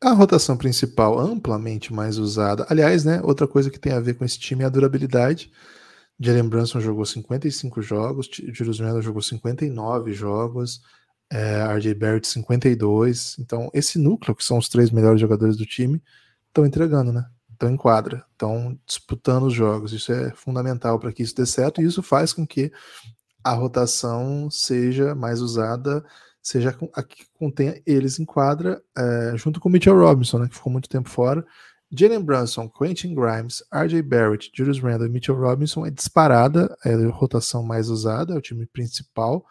[0.00, 2.66] A rotação principal, amplamente mais usada.
[2.68, 3.20] Aliás, né?
[3.22, 5.50] Outra coisa que tem a ver com esse time é a durabilidade.
[6.18, 10.80] Jalen Brunson jogou 55 jogos, Julius Randle jogou 59 jogos,
[11.30, 13.36] é, RJ Barrett 52.
[13.38, 16.02] Então, esse núcleo, que são os três melhores jogadores do time,
[16.48, 17.26] estão entregando, né?
[17.52, 19.92] Estão em quadra, estão disputando os jogos.
[19.92, 22.72] Isso é fundamental para que isso dê certo e isso faz com que
[23.46, 26.04] a rotação seja mais usada,
[26.42, 30.72] seja a que contenha eles em quadra, é, junto com Mitchell Robinson, né, que ficou
[30.72, 31.46] muito tempo fora.
[31.96, 37.08] Jalen Brunson, Quentin Grimes, RJ Barrett, Julius Randle e Mitchell Robinson é disparada, é a
[37.10, 39.46] rotação mais usada, é o time principal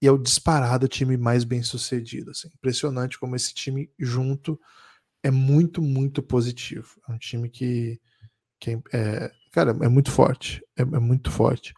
[0.00, 2.30] e é o disparado time mais bem sucedido.
[2.30, 2.48] Assim.
[2.54, 4.58] Impressionante como esse time junto
[5.22, 6.88] é muito, muito positivo.
[7.06, 8.00] É um time que,
[8.58, 10.64] que é, é cara, é muito forte.
[10.74, 11.74] É, é muito forte.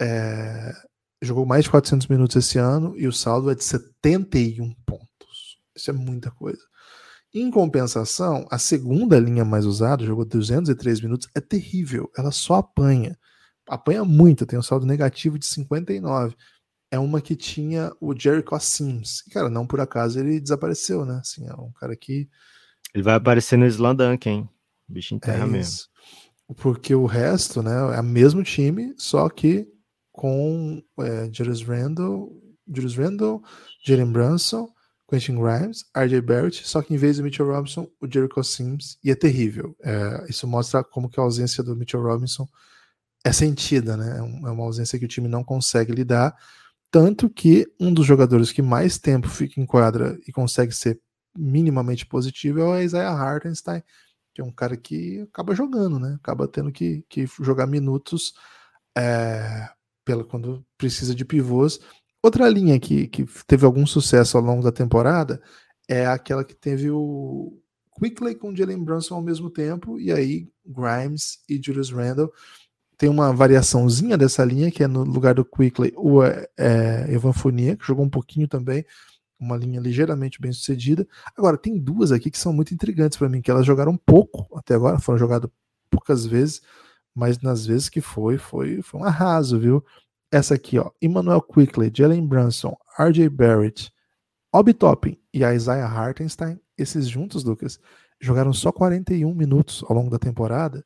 [0.00, 0.72] É,
[1.20, 5.58] jogou mais de 400 minutos esse ano e o saldo é de 71 pontos.
[5.74, 6.62] Isso é muita coisa.
[7.34, 12.10] Em compensação, a segunda linha mais usada, jogou 203 minutos, é terrível.
[12.16, 13.18] Ela só apanha.
[13.68, 16.34] Apanha muito, tem um saldo negativo de 59.
[16.90, 19.22] É uma que tinha o Jericho Sims.
[19.26, 21.18] E, cara, não por acaso ele desapareceu, né?
[21.20, 22.28] Assim, é um cara que.
[22.94, 24.48] Ele vai aparecer no Slandunk, hein?
[24.88, 25.86] Bicho em terra é mesmo.
[26.56, 29.68] Porque o resto, né, é o mesmo time, só que
[30.18, 32.28] com é, Julius Randle,
[32.66, 33.40] Julius Randle,
[33.86, 34.68] Jalen Brunson,
[35.08, 39.12] Quentin Grimes, RJ Barrett, só que em vez do Mitchell Robinson, o Jericho Sims, e
[39.12, 39.76] é terrível.
[39.80, 42.48] É, isso mostra como que a ausência do Mitchell Robinson
[43.24, 44.16] é sentida, né?
[44.16, 46.36] É, é uma ausência que o time não consegue lidar,
[46.90, 51.00] tanto que um dos jogadores que mais tempo fica em quadra e consegue ser
[51.38, 53.84] minimamente positivo é o Isaiah Hartenstein,
[54.34, 56.16] que é um cara que acaba jogando, né?
[56.20, 58.34] Acaba tendo que, que jogar minutos
[58.96, 59.68] é,
[60.08, 61.78] pela, quando precisa de pivôs
[62.22, 65.40] Outra linha que, que teve algum sucesso ao longo da temporada
[65.88, 67.60] é aquela que teve o
[67.98, 72.32] Quickley com Jalen Brunson ao mesmo tempo, e aí Grimes e Julius Randle.
[72.96, 77.76] Tem uma variaçãozinha dessa linha, que é no lugar do Quickley o é, Evan Fournier,
[77.78, 78.84] que jogou um pouquinho também,
[79.38, 81.06] uma linha ligeiramente bem sucedida.
[81.36, 84.74] Agora, tem duas aqui que são muito intrigantes para mim, que elas jogaram pouco até
[84.74, 85.48] agora, foram jogadas
[85.88, 86.60] poucas vezes,
[87.14, 89.84] mas nas vezes que foi, foi, foi um arraso, viu?
[90.30, 93.90] essa aqui, ó, Emmanuel Quickley, Jalen Brunson, RJ Barrett,
[94.52, 97.78] Obi Toppin e Isaiah Hartenstein, esses juntos, Lucas,
[98.20, 100.84] jogaram só 41 minutos ao longo da temporada.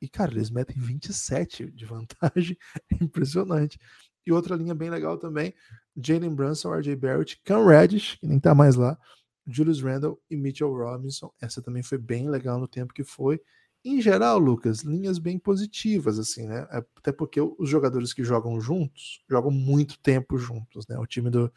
[0.00, 2.56] E, cara, eles metem 27 de vantagem.
[2.90, 3.78] É impressionante.
[4.26, 5.54] E outra linha bem legal também:
[5.96, 8.98] Jalen Brunson, RJ Barrett, Cam Reddish, que nem tá mais lá,
[9.46, 11.32] Julius Randle e Mitchell Robinson.
[11.40, 13.40] Essa também foi bem legal no tempo que foi.
[13.88, 16.66] Em geral, Lucas, linhas bem positivas, assim, né?
[16.72, 20.98] É, até porque os jogadores que jogam juntos jogam muito tempo juntos, né?
[20.98, 21.52] O time do,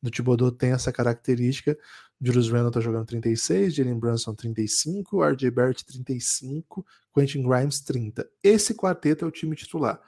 [0.00, 1.76] do Thibodeau tem essa característica.
[2.18, 8.26] Julius Randle tá jogando 36, Jalen Brunson 35, RJ Barrett 35, Quentin Grimes 30.
[8.42, 10.00] Esse quarteto é o time titular.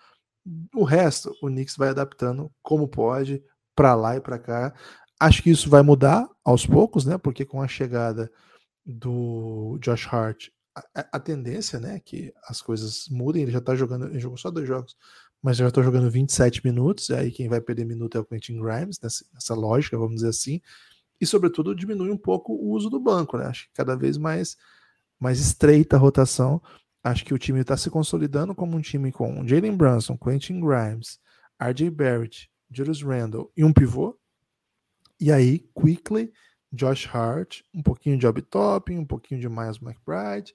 [0.74, 4.72] O resto, o Knicks vai adaptando como pode, para lá e para cá.
[5.20, 7.18] Acho que isso vai mudar aos poucos, né?
[7.18, 8.33] Porque com a chegada
[8.83, 10.49] do Josh Hart
[10.95, 13.43] a, a, tendência, né, que as coisas mudem.
[13.43, 14.97] Ele já tá jogando, ele jogou só dois jogos,
[15.43, 17.11] mas já tá jogando 27 minutos.
[17.11, 20.61] Aí quem vai perder minuto é o Quentin Grimes, nessa, nessa lógica, vamos dizer assim.
[21.20, 23.47] E, sobretudo, diminui um pouco o uso do banco, né?
[23.47, 24.57] Acho que cada vez mais,
[25.18, 26.61] mais estreita a rotação.
[27.03, 31.18] Acho que o time está se consolidando como um time com Jalen Brunson, Quentin Grimes,
[31.59, 34.18] RJ Barrett, Julius Randle e um pivô.
[35.18, 36.31] E aí, quickly
[36.72, 40.54] Josh Hart, um pouquinho de Obi Toppin, um pouquinho de Miles McBride,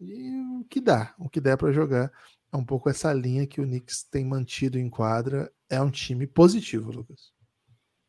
[0.00, 2.10] e o que dá, o que der para jogar.
[2.52, 5.50] É um pouco essa linha que o Knicks tem mantido em quadra.
[5.68, 7.32] É um time positivo, Lucas.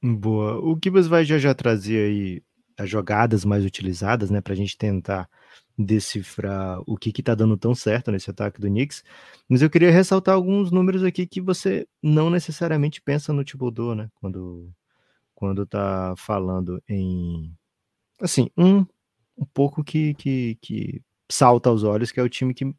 [0.03, 0.59] Boa.
[0.59, 2.43] O Gibbs vai já, já trazer aí
[2.77, 5.29] as jogadas mais utilizadas, né, para a gente tentar
[5.77, 9.03] decifrar o que está dando tão certo nesse ataque do Knicks.
[9.49, 14.09] Mas eu queria ressaltar alguns números aqui que você não necessariamente pensa no Thibodeau, né,
[14.15, 14.69] quando
[15.35, 17.53] quando tá falando em
[18.19, 18.85] assim, um
[19.37, 22.69] um pouco que, que, que salta aos olhos, que é o time que é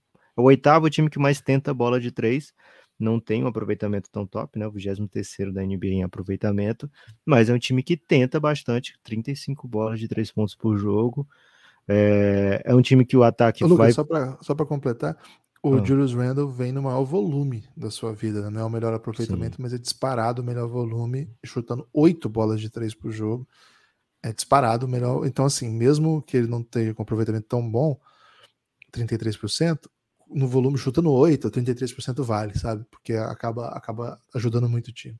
[0.40, 2.52] o oitavo time que mais tenta bola de três,
[2.98, 4.66] não tem um aproveitamento tão top, né?
[4.66, 6.90] O 23 da NBA em aproveitamento,
[7.24, 11.26] mas é um time que tenta bastante, 35 bolas de três pontos por jogo.
[11.88, 14.36] É, é um time que o ataque Ô, Lucas, vai.
[14.40, 15.16] Só para completar,
[15.62, 15.84] o ah.
[15.84, 18.50] Julius Randle vem no maior volume da sua vida, né?
[18.50, 19.62] não é o melhor aproveitamento, Sim.
[19.62, 23.46] mas é disparado o melhor volume, chutando oito bolas de três por jogo.
[24.22, 25.24] É disparado o melhor.
[25.26, 27.98] Então, assim, mesmo que ele não tenha um aproveitamento tão bom,
[28.92, 29.88] 33%,
[30.28, 32.84] no volume chutando 8, 33% vale, sabe?
[32.90, 35.16] Porque acaba, acaba ajudando muito o time.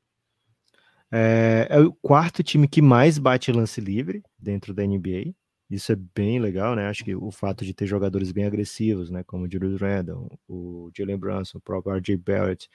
[1.11, 5.33] É, é o quarto time que mais bate lance livre dentro da NBA.
[5.69, 6.87] Isso é bem legal, né?
[6.87, 9.23] Acho que o fato de ter jogadores bem agressivos, né?
[9.23, 12.69] Como o Julius Randle, o Jalen Brunson, o próprio RJ Barrett,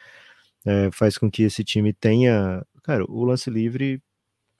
[0.67, 2.65] é, faz com que esse time tenha.
[2.83, 4.03] Cara, o lance livre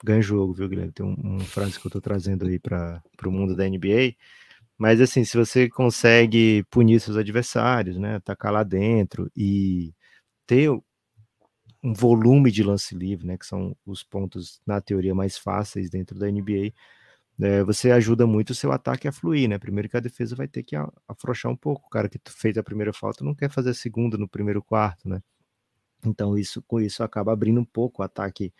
[0.03, 0.91] ganha jogo, viu, Guilherme?
[0.91, 4.15] Tem um, um frase que eu tô trazendo aí para o mundo da NBA.
[4.77, 8.15] Mas assim, se você consegue punir seus adversários, né?
[8.15, 9.93] Atacar lá dentro e
[10.47, 10.69] ter
[11.83, 16.17] um volume de lance livre, né, que são os pontos, na teoria, mais fáceis dentro
[16.17, 16.71] da NBA,
[17.41, 19.57] é, você ajuda muito o seu ataque a fluir, né?
[19.57, 20.75] Primeiro que a defesa vai ter que
[21.07, 21.87] afrouxar um pouco.
[21.87, 25.07] O cara que fez a primeira falta não quer fazer a segunda no primeiro quarto,
[25.09, 25.21] né?
[26.05, 28.53] Então, isso, com isso, acaba abrindo um pouco o ataque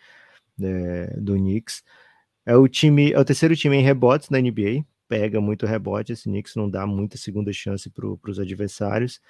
[0.60, 1.82] é, do Knicks.
[2.46, 6.24] É o time, é o terceiro time em rebotes da NBA, pega muito rebote, esse
[6.24, 9.20] Knicks não dá muita segunda chance para os adversários,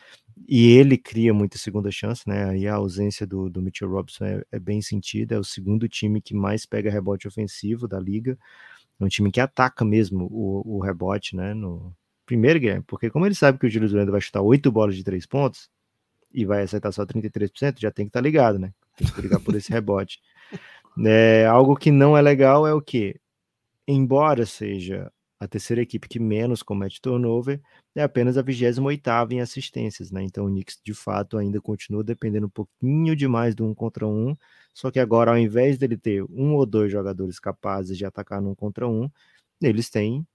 [0.49, 2.49] e ele cria muita segunda chance, né?
[2.51, 6.21] Aí a ausência do, do Mitchell Robinson é, é bem sentida, é o segundo time
[6.21, 8.39] que mais pega rebote ofensivo da liga,
[9.01, 11.55] é um time que ataca mesmo o, o rebote, né?
[11.55, 11.95] No
[12.27, 15.05] primeiro game, porque como ele sabe que o Julius Randle vai chutar oito bolas de
[15.05, 15.69] três pontos
[16.33, 18.73] e vai acertar só 33%, já tem que estar tá ligado, né?
[18.97, 20.21] Tem que brigar por esse rebote.
[21.05, 23.21] É, algo que não é legal é o que,
[23.87, 27.61] embora seja a terceira equipe que menos comete turnover,
[27.95, 30.23] é apenas a 28 em assistências, né?
[30.23, 34.37] Então o Knicks de fato ainda continua dependendo um pouquinho demais do um contra um,
[34.73, 38.55] só que agora ao invés dele ter um ou dois jogadores capazes de atacar num
[38.55, 39.09] contra um,
[39.63, 40.27] eles têm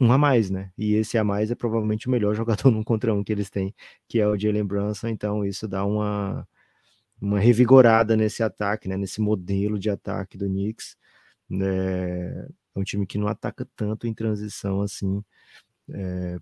[0.00, 0.72] um a mais, né?
[0.76, 3.74] E esse a mais é provavelmente o melhor jogador num contra um que eles têm,
[4.08, 6.46] que é o Jalen Brunson, então isso dá uma
[7.20, 10.96] uma revigorada nesse ataque, né, nesse modelo de ataque do Knicks.
[11.52, 15.22] É, é um time que não ataca tanto em transição assim,
[15.90, 16.38] é,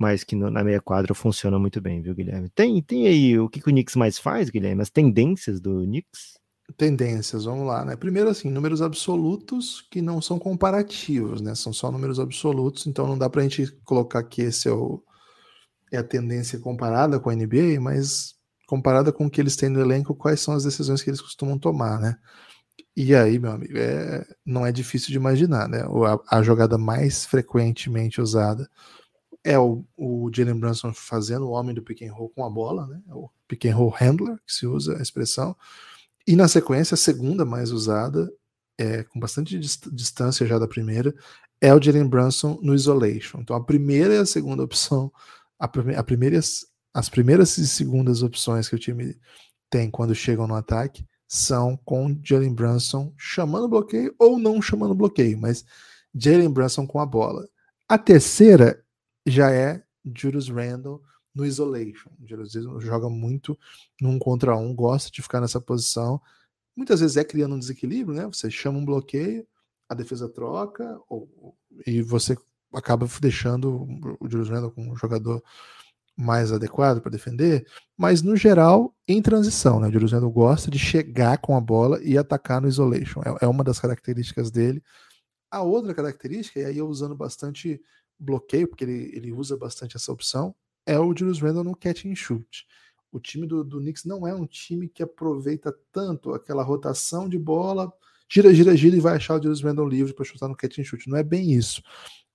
[0.00, 2.48] mas que na meia quadra funciona muito bem, viu, Guilherme?
[2.48, 4.80] Tem, tem aí o que, que o Knicks mais faz, Guilherme?
[4.80, 6.38] As tendências do Knicks?
[6.74, 7.96] Tendências, vamos lá, né?
[7.96, 11.54] Primeiro, assim, números absolutos que não são comparativos, né?
[11.54, 15.04] São só números absolutos, então não dá pra gente colocar que esse é, o,
[15.92, 18.36] é a tendência comparada com a NBA, mas
[18.66, 21.58] comparada com o que eles têm no elenco, quais são as decisões que eles costumam
[21.58, 22.16] tomar, né?
[22.96, 25.82] E aí, meu amigo, é, não é difícil de imaginar, né?
[25.82, 28.66] A, a jogada mais frequentemente usada
[29.44, 32.86] é o, o Jalen Brunson fazendo o homem do pick and roll com a bola,
[32.86, 33.00] né?
[33.08, 35.56] O pick and roll handler, que se usa a expressão.
[36.26, 38.30] E na sequência, a segunda mais usada,
[38.78, 41.14] é, com bastante dist distância já da primeira,
[41.60, 43.40] é o Jalen Brunson no isolation.
[43.40, 45.12] Então a primeira e a segunda opção,
[45.58, 46.40] a, prime a primeira
[46.92, 49.16] as primeiras e segundas opções que o time
[49.68, 55.38] tem quando chegam no ataque são com Jalen Brunson chamando bloqueio ou não chamando bloqueio,
[55.38, 55.64] mas
[56.12, 57.48] Jalen Brunson com a bola.
[57.88, 58.84] A terceira
[59.26, 61.02] já é Julius Randle
[61.34, 62.10] no isolation.
[62.24, 62.52] Julius
[62.82, 63.58] joga muito
[64.00, 66.20] num contra um, gosta de ficar nessa posição.
[66.76, 68.26] Muitas vezes é criando um desequilíbrio, né?
[68.26, 69.46] Você chama um bloqueio,
[69.88, 71.56] a defesa troca, ou,
[71.86, 72.36] e você
[72.72, 73.86] acaba deixando
[74.20, 75.42] o Julius Randle com um jogador
[76.20, 77.66] mais adequado para defender,
[77.96, 79.88] mas no geral em transição, né?
[79.88, 83.64] O Jerusalém gosta de chegar com a bola e atacar no isolation, é, é, uma
[83.64, 84.82] das características dele.
[85.50, 87.80] A outra característica, e aí eu usando bastante
[88.20, 90.54] bloqueio, porque ele, ele usa bastante essa opção,
[90.86, 92.66] é o Julius Randle no catch and shoot.
[93.10, 97.38] O time do, do Knicks não é um time que aproveita tanto aquela rotação de
[97.38, 97.92] bola,
[98.28, 100.84] gira, gira, gira e vai achar o Julius Randle livre para chutar no catch and
[100.84, 101.08] shoot.
[101.08, 101.82] Não é bem isso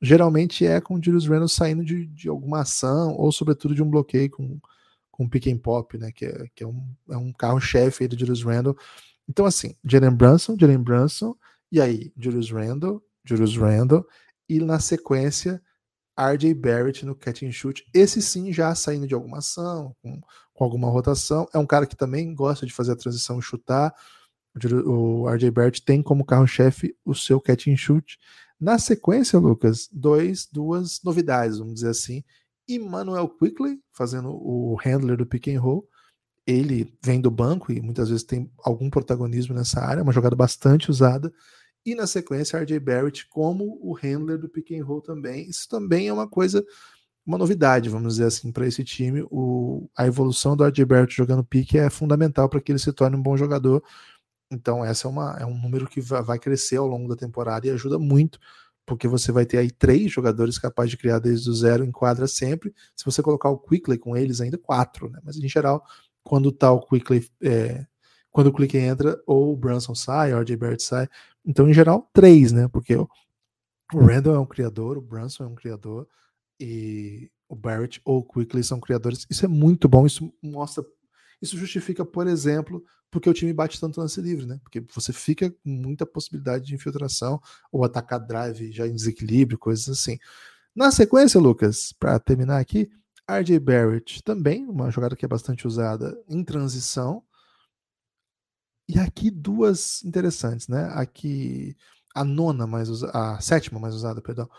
[0.02, 3.90] geralmente é com o Julius Randle saindo de, de alguma ação ou sobretudo de um
[3.90, 4.60] bloqueio com,
[5.12, 8.44] com pick and pop, né, que é, que é um, é um carro-chefe do Julius
[8.44, 8.78] Randle.
[9.28, 11.36] Então assim, Jalen Brunson, Jalen Brunson,
[11.72, 14.06] e aí Julius Randle, Julius Randle,
[14.48, 15.62] e na sequência
[16.18, 20.22] RJ Barrett no catch and shoot, esse sim já saindo de alguma ação, com,
[20.54, 23.94] com alguma rotação, é um cara que também gosta de fazer a transição e chutar,
[24.86, 28.18] o RJ Barrett tem como carro-chefe o seu catch and shoot,
[28.60, 32.24] na sequência, Lucas, dois, duas novidades, vamos dizer assim.
[32.68, 35.88] Emmanuel Quickly, fazendo o handler do pick and roll.
[36.48, 40.90] Ele vem do banco e muitas vezes tem algum protagonismo nessa área, uma jogada bastante
[40.90, 41.34] usada.
[41.86, 45.48] E na sequência, RJ Barrett como o handler do pick and roll também.
[45.48, 46.66] Isso também é uma coisa,
[47.26, 49.24] uma novidade, vamos dizer assim, para esse time.
[49.30, 53.16] O, a evolução do RJ Barrett jogando pick é fundamental para que ele se torne
[53.16, 53.84] um bom jogador
[54.52, 57.72] então, essa é, uma, é um número que vai crescer ao longo da temporada e
[57.72, 58.40] ajuda muito,
[58.86, 62.28] porque você vai ter aí três jogadores capazes de criar desde o zero em quadra
[62.28, 62.74] sempre.
[62.96, 65.20] Se você colocar o Quickly com eles, ainda quatro, né?
[65.24, 65.84] Mas em geral,
[66.24, 67.86] quando tá o Quickly, é,
[68.36, 71.08] quando o Quickly entra, ou o Brunson sai, ou o RJ Barrett sai.
[71.46, 72.68] Então, em geral, três, né?
[72.68, 73.08] Porque o,
[73.94, 76.06] o Randall é um criador, o Brunson é um criador,
[76.60, 79.26] e o Barrett ou o Quickly são criadores.
[79.30, 80.84] Isso é muito bom, isso mostra
[81.42, 84.60] isso justifica, por exemplo, porque o time bate tanto lance livre, né?
[84.64, 89.88] Porque você fica com muita possibilidade de infiltração ou atacar drive já em desequilíbrio, coisas
[89.88, 90.18] assim.
[90.76, 92.90] Na sequência, Lucas, para terminar aqui,
[93.30, 97.24] RJ Barrett também, uma jogada que é bastante usada em transição.
[98.88, 100.90] E aqui duas interessantes, né?
[100.94, 101.76] Aqui
[102.14, 104.50] a nona mais usada, a sétima mais usada, perdão.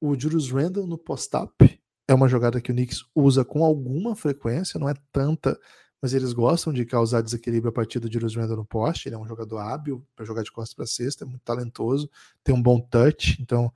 [0.00, 4.78] O Julius Randle no post-up é uma jogada que o Knicks usa com alguma frequência,
[4.78, 5.58] não é tanta
[6.02, 9.08] mas eles gostam de causar desequilíbrio a partir do Julius Randle no poste.
[9.08, 12.10] Ele é um jogador hábil para jogar de costas para cesta, é muito talentoso,
[12.42, 13.72] tem um bom touch, então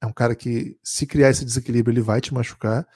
[0.00, 2.86] é um cara que, se criar esse desequilíbrio, ele vai te machucar.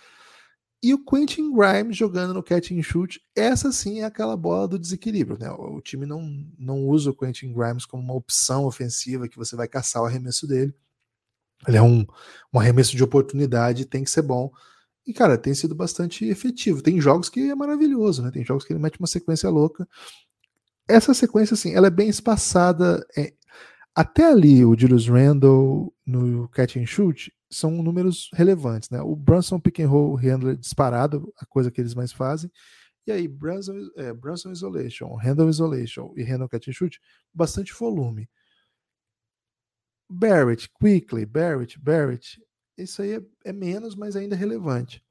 [0.82, 4.78] E o Quentin Grimes jogando no catch and shoot, essa sim é aquela bola do
[4.78, 5.48] desequilíbrio, né?
[5.48, 9.68] O time não, não usa o Quentin Grimes como uma opção ofensiva que você vai
[9.68, 10.74] caçar o arremesso dele.
[11.68, 12.04] Ele é um,
[12.52, 14.50] um arremesso de oportunidade, tem que ser bom.
[15.06, 16.82] E, cara, tem sido bastante efetivo.
[16.82, 18.32] Tem jogos que é maravilhoso, né?
[18.32, 19.88] Tem jogos que ele mete uma sequência louca.
[20.88, 23.06] Essa sequência, assim, ela é bem espaçada.
[23.16, 23.32] É...
[23.94, 29.00] Até ali, o Julius Randle no catch and shoot são números relevantes, né?
[29.02, 32.50] O Brunson pick and roll handler disparado, a coisa que eles mais fazem.
[33.06, 36.98] E aí, Brunson, é, Brunson isolation, handle isolation e handle catch and shoot,
[37.32, 38.28] bastante volume.
[40.08, 42.40] Barrett, Quickly, Barrett, Barrett,
[42.78, 45.04] isso aí é, é menos, mas ainda relevante.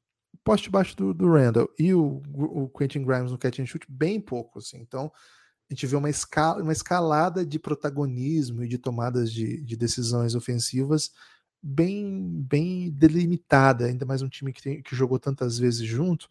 [0.43, 4.19] Poste baixo do, do Randall e o, o Quentin Grimes no catch and shoot, bem
[4.19, 4.77] pouco, assim.
[4.77, 5.11] Então,
[5.69, 10.33] a gente vê uma, escala, uma escalada de protagonismo e de tomadas de, de decisões
[10.33, 11.11] ofensivas
[11.61, 16.27] bem, bem delimitada, ainda mais um time que, tem, que jogou tantas vezes junto,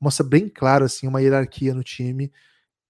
[0.00, 2.30] mostra bem claro assim uma hierarquia no time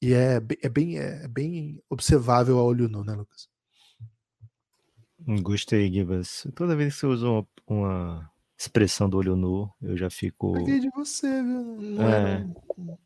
[0.02, 3.48] e é, é, bem, é bem observável a olho nu, né, Lucas?
[5.40, 6.46] Gostei, Gibas.
[6.54, 10.52] Toda vez que você usa uma, uma expressão do olho nu, eu já fico.
[10.52, 11.80] Peguei de você, viu?
[11.80, 12.46] Não é.
[12.76, 12.96] um,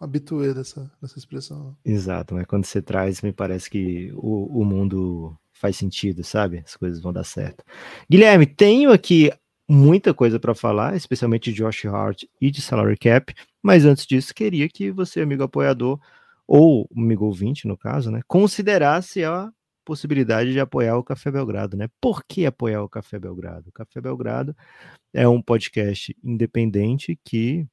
[0.00, 1.76] habituê dessa, dessa expressão.
[1.84, 6.58] Exato, mas quando você traz, me parece que o, o mundo faz sentido, sabe?
[6.58, 7.64] As coisas vão dar certo.
[8.10, 9.30] Guilherme, tenho aqui
[9.68, 13.32] muita coisa para falar, especialmente de Josh Hart e de salary cap,
[13.62, 16.00] mas antes disso, queria que você, amigo apoiador,
[16.48, 19.52] ou amigo ouvinte, no caso, né, considerasse a
[19.84, 21.88] possibilidade de apoiar o Café Belgrado, né?
[22.00, 23.68] Por que apoiar o Café Belgrado?
[23.68, 24.54] O Café Belgrado
[25.14, 27.66] é um podcast independente que,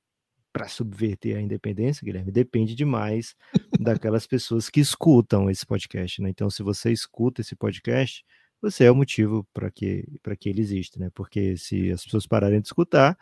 [0.52, 3.36] para subverter a independência, Guilherme, depende demais
[3.80, 6.30] daquelas pessoas que escutam esse podcast, né?
[6.30, 8.26] Então, se você escuta esse podcast,
[8.62, 10.06] você é o motivo para que,
[10.40, 11.10] que ele exista, né?
[11.14, 13.18] Porque se as pessoas pararem de escutar,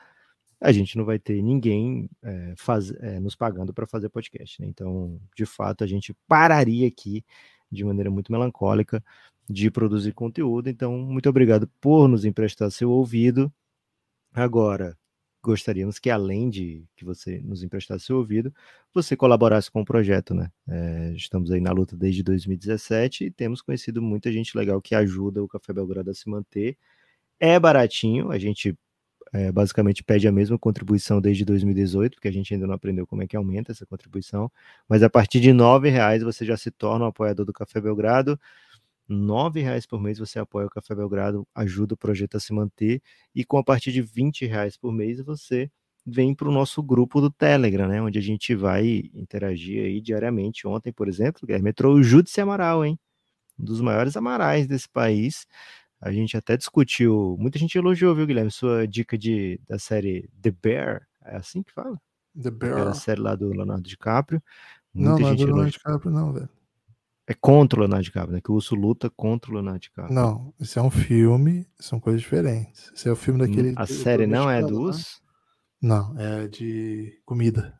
[0.59, 4.67] a gente não vai ter ninguém é, faz, é, nos pagando para fazer podcast, né?
[4.67, 7.23] Então, de fato, a gente pararia aqui
[7.71, 9.03] de maneira muito melancólica
[9.49, 10.69] de produzir conteúdo.
[10.69, 13.51] Então, muito obrigado por nos emprestar seu ouvido.
[14.33, 14.97] Agora,
[15.47, 18.53] gostaríamos que, além de que você nos emprestasse seu ouvido,
[18.93, 20.51] você colaborasse com o projeto, né?
[20.67, 25.41] É, estamos aí na luta desde 2017 e temos conhecido muita gente legal que ajuda
[25.41, 26.77] o Café Belgrado a se manter.
[27.39, 28.77] É baratinho, a gente
[29.33, 33.23] é, basicamente pede a mesma contribuição desde 2018, porque a gente ainda não aprendeu como
[33.23, 34.51] é que aumenta essa contribuição,
[34.87, 38.39] mas a partir de R$ reais você já se torna um apoiador do Café Belgrado,
[39.09, 43.01] R$ reais por mês você apoia o Café Belgrado, ajuda o projeto a se manter,
[43.33, 45.71] e com a partir de R$ reais por mês você
[46.05, 50.65] vem para o nosso grupo do Telegram, né, onde a gente vai interagir aí diariamente.
[50.65, 52.97] Ontem, por exemplo, Guilherme, entrou o Júdice Amaral, hein?
[53.59, 55.45] Um dos maiores amarais desse país.
[55.99, 60.51] A gente até discutiu, muita gente elogiou, viu, Guilherme, sua dica de, da série The
[60.51, 61.99] Bear, é assim que fala?
[62.41, 62.87] The Bear.
[62.87, 64.41] a série lá do Leonardo DiCaprio.
[64.93, 66.49] Muita não, não é do Leonardo DiCaprio, não, velho.
[67.29, 68.41] É contra o Leonardo DiCaprio, né?
[68.41, 70.15] Que o urso luta contra o Leonardo DiCaprio.
[70.15, 72.89] Não, isso é um filme, são coisas diferentes.
[72.95, 73.73] Esse é o filme daquele.
[73.75, 75.21] A série não é do urso?
[75.81, 77.77] Não, é de comida.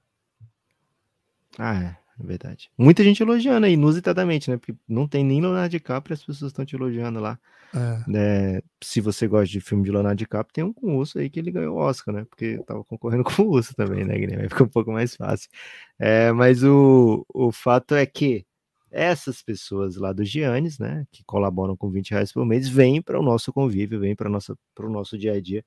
[1.57, 2.07] Ah, é.
[2.19, 2.71] É verdade.
[2.77, 4.57] Muita gente elogiando aí, inusitadamente, né?
[4.57, 7.39] Porque não tem nem Leonardo DiCaprio e as pessoas estão te elogiando lá.
[7.75, 8.03] É.
[8.15, 11.29] É, se você gosta de filme de Leonardo DiCaprio, tem um com o Urso aí
[11.29, 12.25] que ele ganhou o Oscar, né?
[12.27, 14.43] Porque tava concorrendo com o Urso também, né, Guilherme?
[14.43, 15.49] Aí fica um pouco mais fácil.
[15.99, 18.45] É, mas o, o fato é que
[18.91, 23.19] essas pessoas lá do Giannis, né, que colaboram com 20 reais por mês, vêm para
[23.19, 25.63] o nosso convívio, vêm para o nosso dia a dia.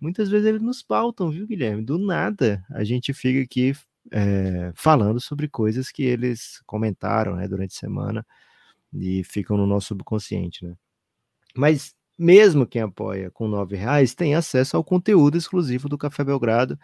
[0.00, 1.82] Muitas vezes eles nos pautam, viu, Guilherme?
[1.84, 3.74] Do nada a gente fica aqui
[4.12, 8.26] é, falando sobre coisas que eles comentaram né, durante a semana
[8.92, 10.74] e ficam no nosso subconsciente, né?
[11.56, 16.78] Mas mesmo quem apoia com nove reais tem acesso ao conteúdo exclusivo do Café Belgrado,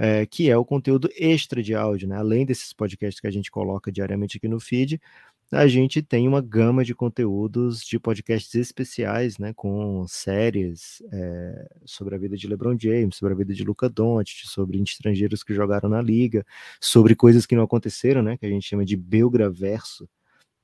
[0.00, 2.16] é, que é o conteúdo extra de áudio, né?
[2.16, 4.98] Além desses podcasts que a gente coloca diariamente aqui no feed,
[5.52, 12.14] a gente tem uma gama de conteúdos de podcasts especiais, né, com séries é, sobre
[12.14, 15.88] a vida de LeBron James, sobre a vida de Luca Doncic, sobre estrangeiros que jogaram
[15.90, 16.46] na liga,
[16.80, 20.08] sobre coisas que não aconteceram, né, que a gente chama de Belgraverso.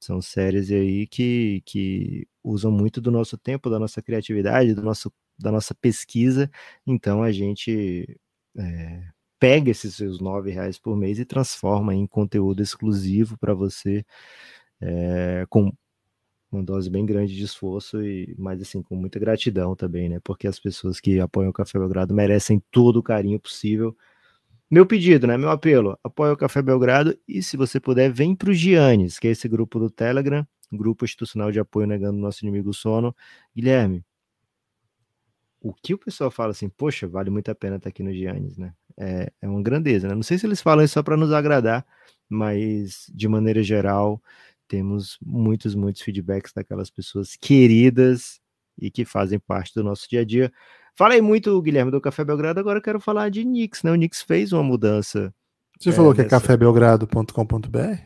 [0.00, 5.12] São séries aí que, que usam muito do nosso tempo, da nossa criatividade, do nosso,
[5.38, 6.50] da nossa pesquisa.
[6.86, 8.18] Então a gente
[8.56, 9.02] é,
[9.38, 14.04] pega esses seus nove reais por mês e transforma em conteúdo exclusivo para você
[14.80, 15.72] é, com
[16.50, 20.20] uma dose bem grande de esforço e mas assim com muita gratidão também, né?
[20.24, 23.96] Porque as pessoas que apoiam o Café Belgrado merecem todo o carinho possível
[24.70, 25.36] meu pedido, né?
[25.36, 29.28] Meu apelo, apoia o Café Belgrado e se você puder, vem para o Giannis, que
[29.28, 33.14] é esse grupo do Telegram, grupo institucional de apoio negando nosso inimigo sono.
[33.54, 34.04] Guilherme,
[35.60, 38.58] o que o pessoal fala assim, poxa, vale muito a pena estar aqui no Giannis,
[38.58, 38.74] né?
[38.98, 40.14] É, é uma grandeza, né?
[40.14, 41.86] Não sei se eles falam isso só para nos agradar,
[42.28, 44.22] mas de maneira geral,
[44.66, 48.40] temos muitos, muitos feedbacks daquelas pessoas queridas
[48.78, 50.52] e que fazem parte do nosso dia a dia.
[50.94, 53.92] Falei muito, Guilherme, do Café Belgrado, agora quero falar de Nix, né?
[53.92, 55.32] O Nix fez uma mudança.
[55.78, 58.00] Você é, falou que é cafébelgrado.com.br?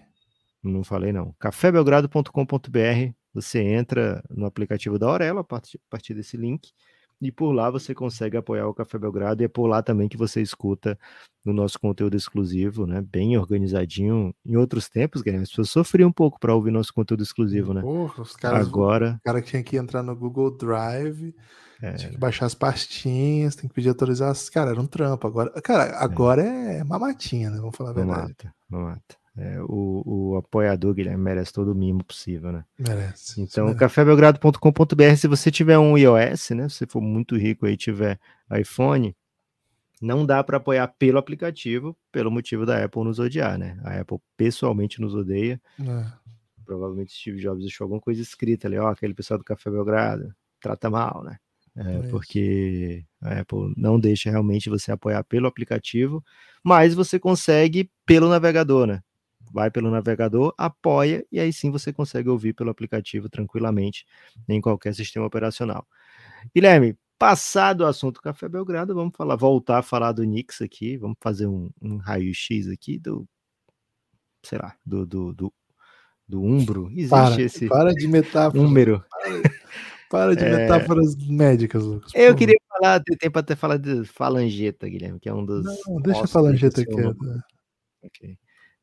[0.63, 1.33] Não falei, não.
[1.39, 3.13] cafébelgrado.com.br.
[3.33, 6.73] Você entra no aplicativo da Aurela a partir, a partir desse link
[7.21, 10.17] e por lá você consegue apoiar o Café Belgrado e é por lá também que
[10.17, 10.99] você escuta
[11.45, 13.01] o nosso conteúdo exclusivo, né?
[13.01, 14.35] Bem organizadinho.
[14.45, 17.81] Em outros tempos, Guilherme, as pessoas sofriam um pouco para ouvir nosso conteúdo exclusivo, né?
[17.81, 18.67] Porra, os caras.
[18.67, 19.19] Agora.
[19.21, 21.35] O cara tinha que entrar no Google Drive,
[21.83, 21.93] é...
[21.95, 24.53] tinha que baixar as pastinhas, tem que pedir autorização.
[24.53, 25.27] Cara, era um trampo.
[25.27, 27.59] Agora, cara, agora é, é mamatinha, né?
[27.59, 28.21] Vamos falar a verdade.
[28.21, 29.21] Mamata, mamata.
[29.41, 32.63] É, o, o apoiador, Guilherme, merece todo o mimo possível, né?
[32.79, 33.41] Merece.
[33.41, 36.69] Então, cafébelgrado.com.br, se você tiver um iOS, né?
[36.69, 38.21] Se você for muito rico aí tiver
[38.55, 39.17] iPhone,
[39.99, 43.81] não dá para apoiar pelo aplicativo, pelo motivo da Apple nos odiar, né?
[43.83, 45.59] A Apple pessoalmente nos odeia.
[45.81, 46.07] É.
[46.67, 50.91] Provavelmente Steve Jobs deixou alguma coisa escrita ali, ó, aquele pessoal do Café Belgrado trata
[50.91, 51.39] mal, né?
[51.75, 56.23] É, é porque a Apple não deixa realmente você apoiar pelo aplicativo,
[56.63, 59.01] mas você consegue pelo navegador, né?
[59.53, 64.07] Vai pelo navegador, apoia e aí sim você consegue ouvir pelo aplicativo tranquilamente
[64.49, 65.87] em qualquer sistema operacional.
[66.55, 71.17] Guilherme, passado o assunto Café Belgrado, vamos falar, voltar a falar do Nix aqui, vamos
[71.21, 73.29] fazer um, um raio-x aqui do,
[74.43, 75.53] sei lá, do, do, do,
[76.27, 76.89] do Umbro.
[76.93, 78.63] Existe para, esse para de metáfora.
[78.63, 79.05] Número.
[79.11, 79.21] Para,
[80.09, 80.57] para de é...
[80.57, 82.11] metáforas médicas, Lucas.
[82.15, 85.65] Eu queria falar, ter tempo até falar de falangeta, Guilherme, que é um dos.
[85.87, 86.95] Não, deixa a falangeta aqui.
[88.03, 88.39] Ok.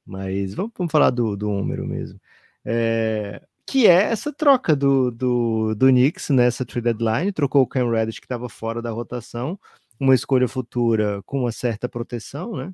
[0.07, 2.19] Mas vamos, vamos falar do, do mesmo.
[2.65, 7.89] É, que é essa troca do, do, do Knicks nessa trade deadline, trocou o Cam
[7.91, 9.59] Reddish que estava fora da rotação,
[9.99, 12.73] uma escolha futura com uma certa proteção, né?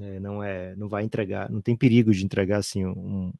[0.00, 3.32] É, não é, não vai entregar, não tem perigo de entregar assim um,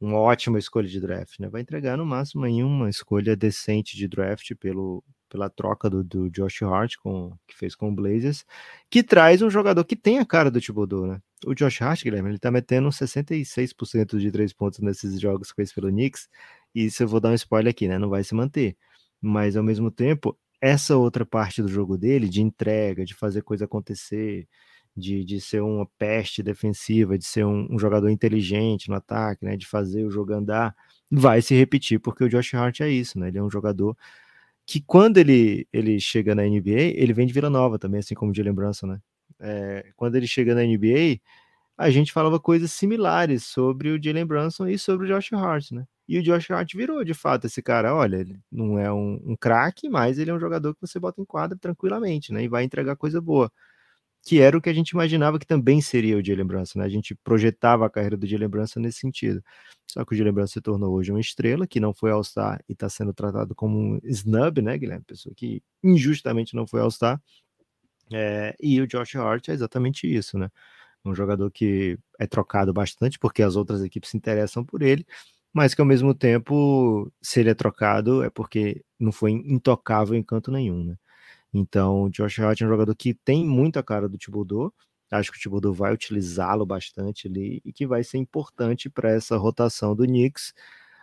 [0.00, 1.48] uma ótima escolha de draft, né?
[1.48, 6.30] Vai entregar no máximo aí uma escolha decente de draft pelo, pela troca do, do
[6.30, 8.44] Josh Hart com, que fez com o Blazers,
[8.90, 11.20] que traz um jogador que tem a cara do Thibodeau, né?
[11.46, 15.72] O Josh Hart, Guilherme, ele tá metendo 66% de três pontos nesses jogos que fez
[15.72, 16.28] pelo Knicks,
[16.74, 17.98] e isso eu vou dar um spoiler aqui, né?
[17.98, 18.76] Não vai se manter.
[19.20, 23.64] Mas ao mesmo tempo, essa outra parte do jogo dele, de entrega, de fazer coisa
[23.64, 24.48] acontecer,
[24.96, 29.56] de, de ser uma peste defensiva, de ser um, um jogador inteligente no ataque, né?
[29.56, 30.74] De fazer o jogo andar,
[31.10, 33.28] vai se repetir, porque o Josh Hart é isso, né?
[33.28, 33.96] Ele é um jogador
[34.66, 38.32] que quando ele, ele chega na NBA, ele vem de Vila Nova também, assim como
[38.32, 39.00] de lembrança, né?
[39.40, 41.20] É, quando ele chega na NBA,
[41.76, 45.86] a gente falava coisas similares sobre o Jalen Brunson e sobre o Josh Hart, né?
[46.08, 49.36] E o Josh Hart virou, de fato, esse cara, olha, ele não é um, um
[49.36, 52.44] craque, mas ele é um jogador que você bota em quadra tranquilamente, né?
[52.44, 53.50] E vai entregar coisa boa
[54.26, 56.84] que era o que a gente imaginava que também seria o Jalen Brunson, né?
[56.84, 59.40] A gente projetava a carreira do Jalen Brunson nesse sentido.
[59.86, 62.72] Só que o Jalen Brunson se tornou hoje uma estrela, que não foi All-Star e
[62.72, 65.04] está sendo tratado como um snub, né, Guilherme?
[65.06, 67.22] Pessoa que injustamente não foi All-Star.
[68.12, 70.50] É, e o Josh Hart é exatamente isso, né?
[71.04, 75.06] Um jogador que é trocado bastante porque as outras equipes se interessam por ele,
[75.52, 80.22] mas que ao mesmo tempo, se ele é trocado, é porque não foi intocável em
[80.22, 80.96] canto nenhum, né?
[81.54, 84.72] Então, o Josh Hart é um jogador que tem muita cara do Thibodeau.
[85.10, 89.36] Acho que o Thibodeau vai utilizá-lo bastante ali e que vai ser importante para essa
[89.38, 90.52] rotação do Knicks.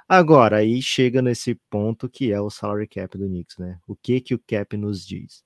[0.08, 3.80] Agora, aí chega nesse ponto que é o salary cap do Knicks, né?
[3.88, 5.44] O que que o cap nos diz?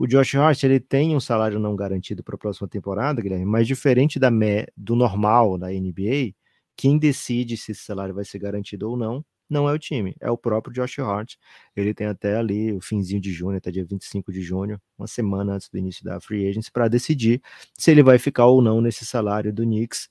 [0.00, 3.66] O Josh Hart, ele tem um salário não garantido para a próxima temporada, Guilherme, mas
[3.66, 4.30] diferente da
[4.74, 6.32] do normal da NBA,
[6.74, 10.30] quem decide se esse salário vai ser garantido ou não não é o time, é
[10.30, 11.34] o próprio Josh Hart.
[11.76, 15.54] Ele tem até ali o finzinho de junho, até dia 25 de junho, uma semana
[15.54, 17.42] antes do início da free agency, para decidir
[17.76, 20.08] se ele vai ficar ou não nesse salário do Knicks.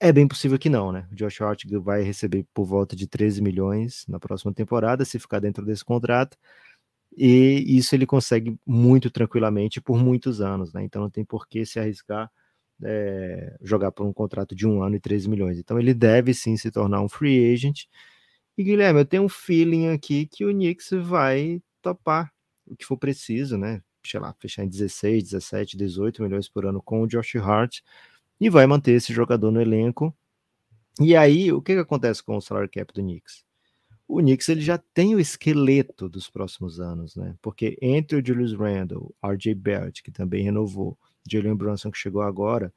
[0.00, 1.06] É bem possível que não, né?
[1.12, 5.38] O Josh Hart vai receber por volta de 13 milhões na próxima temporada, se ficar
[5.38, 6.36] dentro desse contrato.
[7.16, 10.84] E isso ele consegue muito tranquilamente por muitos anos, né?
[10.84, 12.30] Então não tem por que se arriscar
[12.82, 15.58] é, jogar por um contrato de um ano e 13 milhões.
[15.58, 17.84] Então ele deve sim se tornar um free agent.
[18.56, 22.32] E Guilherme, eu tenho um feeling aqui que o Knicks vai topar
[22.66, 23.82] o que for preciso, né?
[24.04, 27.80] Sei lá, fechar em 16, 17, 18 milhões por ano com o Josh Hart
[28.40, 30.14] e vai manter esse jogador no elenco.
[31.00, 33.45] E aí, o que, que acontece com o salary cap do Knicks?
[34.08, 37.34] O Knicks ele já tem o esqueleto dos próximos anos, né?
[37.42, 40.96] Porque entre o Julius Randle, RJ Barrett, que também renovou,
[41.28, 42.72] Jalen Brunson que chegou agora,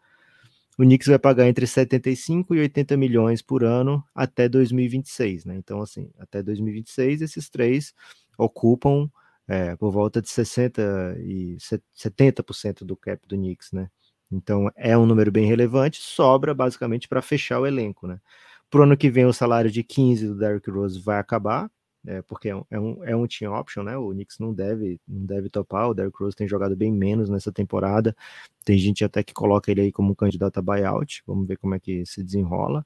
[0.77, 5.55] o Knicks vai pagar entre 75 e 80 milhões por ano até 2026, né?
[5.55, 7.93] Então, assim, até 2026, esses três
[8.37, 9.09] ocupam
[9.45, 11.57] é, por volta de 60 e
[11.93, 13.89] 70% do cap do Knicks, né?
[14.31, 18.19] Então, é um número bem relevante, sobra basicamente para fechar o elenco, né?
[18.69, 21.69] Pro ano que vem, o salário de 15 do Derrick Rose vai acabar,
[22.05, 23.97] é, porque é um, é, um, é um team option, né?
[23.97, 25.89] O Knicks não deve, não deve topar.
[25.89, 28.15] O Derrick Rose tem jogado bem menos nessa temporada.
[28.63, 31.23] Tem gente até que coloca ele aí como candidato a buyout.
[31.25, 32.85] Vamos ver como é que se desenrola.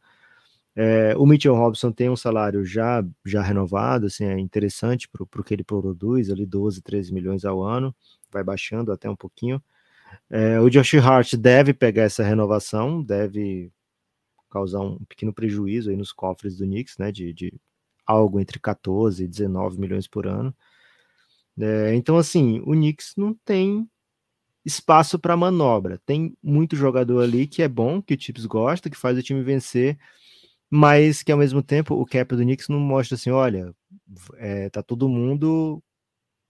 [0.75, 5.43] É, o Mitchell Robson tem um salário já, já renovado, assim, é interessante para o
[5.43, 7.95] que ele produz, ali 12, 13 milhões ao ano,
[8.31, 9.61] vai baixando até um pouquinho.
[10.29, 13.71] É, o Josh Hart deve pegar essa renovação, deve
[14.53, 17.53] causar um pequeno prejuízo aí nos cofres do Knicks, né, de, de
[18.05, 20.55] algo entre 14 e 19 milhões por ano.
[21.59, 23.87] É, então, assim, o Knicks não tem
[24.65, 25.99] espaço para manobra.
[26.05, 29.41] Tem muito jogador ali que é bom, que o Chips gosta, que faz o time
[29.43, 29.97] vencer,
[30.69, 33.73] mas que ao mesmo tempo o cap do Knicks não mostra assim, olha,
[34.37, 35.81] é, tá todo mundo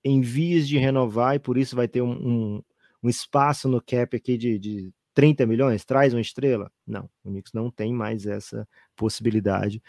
[0.03, 2.63] em vias de renovar e por isso vai ter um, um,
[3.03, 6.71] um espaço no cap aqui de, de 30 milhões, traz uma estrela.
[6.85, 9.81] Não, o Knicks não tem mais essa possibilidade.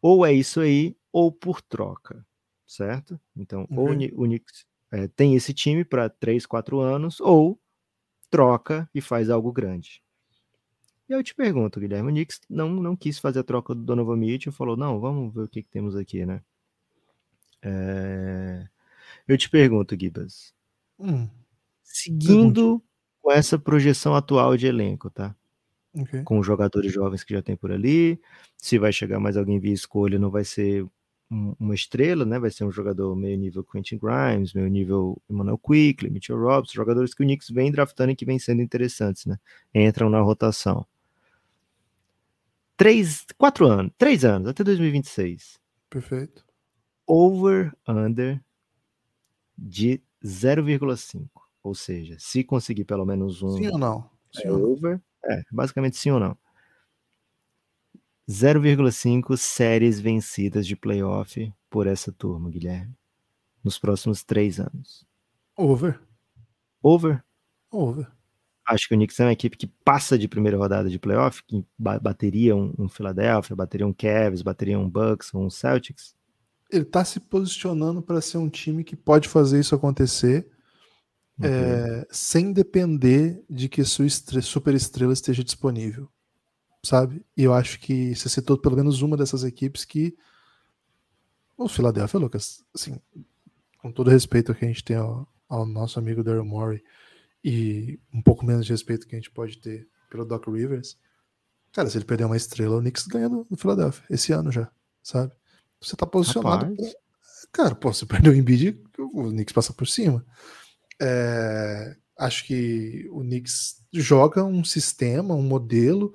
[0.00, 2.26] Ou é isso aí, ou por troca,
[2.66, 3.20] certo?
[3.36, 3.78] Então, uhum.
[3.78, 7.58] ou o Knicks é, tem esse time para 3, 4 anos, ou
[8.30, 10.02] troca e faz algo grande.
[11.08, 14.16] E eu te pergunto, Guilherme, o Knicks não, não quis fazer a troca do Donovan
[14.16, 16.42] Mitchell, falou, não, vamos ver o que, que temos aqui, né?
[17.60, 18.66] É...
[19.28, 20.54] Eu te pergunto, Gibas,
[20.98, 21.28] hum,
[21.82, 22.82] seguindo.
[23.22, 25.34] Com essa projeção atual de elenco, tá?
[25.94, 26.22] Okay.
[26.24, 28.20] Com os jogadores jovens que já tem por ali.
[28.56, 30.84] Se vai chegar mais alguém via escolha, não vai ser
[31.58, 32.38] uma estrela, né?
[32.38, 37.14] Vai ser um jogador meio nível Quentin Grimes, meio nível Emmanuel Quickly, Mitchell Robson, jogadores
[37.14, 39.38] que o Knicks vem draftando e que vem sendo interessantes, né?
[39.74, 40.86] Entram na rotação.
[42.76, 45.58] Três, quatro anos, três anos, até 2026.
[45.88, 46.44] Perfeito.
[47.06, 48.42] Over, under
[49.56, 51.41] de 0,5.
[51.62, 53.56] Ou seja, se conseguir pelo menos um.
[53.56, 54.10] Sim ou não?
[54.32, 55.00] Sim é over.
[55.24, 56.36] É, basicamente sim ou não.
[58.28, 62.94] 0,5 séries vencidas de playoff por essa turma, Guilherme.
[63.62, 65.06] Nos próximos três anos.
[65.56, 66.00] Over.
[66.82, 67.22] Over?
[67.70, 68.10] Over.
[68.66, 71.64] Acho que o Knicks é uma equipe que passa de primeira rodada de playoff, que
[71.78, 76.14] bateria um, um Philadelphia, bateria um Cavs, bateria um Bucks, um Celtics.
[76.70, 80.51] Ele tá se posicionando para ser um time que pode fazer isso acontecer
[81.40, 86.08] é, sem depender de que sua estrela, super estrela esteja disponível,
[86.82, 87.24] sabe?
[87.36, 90.16] E eu acho que você citou pelo menos uma dessas equipes que
[91.56, 93.00] o Philadelphia, Lucas, assim,
[93.78, 96.82] com todo respeito que a gente tem ao, ao nosso amigo Daryl Morey
[97.44, 100.98] e um pouco menos de respeito que a gente pode ter pelo Doc Rivers,
[101.72, 104.70] cara, se ele perder uma estrela, o Knicks ganha no, no Philadelphia esse ano já,
[105.02, 105.32] sabe?
[105.80, 106.74] Você tá posicionado.
[106.76, 106.86] Pra...
[107.50, 110.24] Cara, pô, você perdeu o Embiid, o Knicks passa por cima.
[111.04, 116.14] É, acho que o Knicks joga um sistema, um modelo,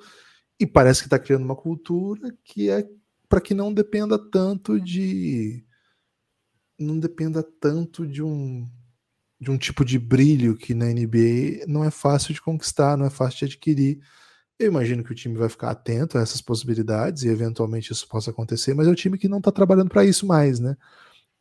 [0.58, 2.88] e parece que está criando uma cultura que é
[3.28, 5.64] para que não dependa tanto de.
[6.80, 8.70] Não dependa tanto de um,
[9.42, 13.10] de um tipo de brilho que na NBA não é fácil de conquistar, não é
[13.10, 14.00] fácil de adquirir.
[14.60, 18.32] Eu imagino que o time vai ficar atento a essas possibilidades e eventualmente isso possa
[18.32, 20.78] acontecer, mas é o time que não está trabalhando para isso mais, né?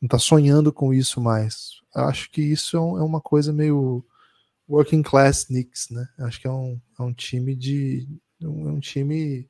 [0.00, 4.04] Não está sonhando com isso mais acho que isso é, é, uma coisa meio
[4.68, 6.06] working class Knicks, né?
[6.18, 8.06] Acho que é um, é um time de
[8.42, 9.48] um, é um time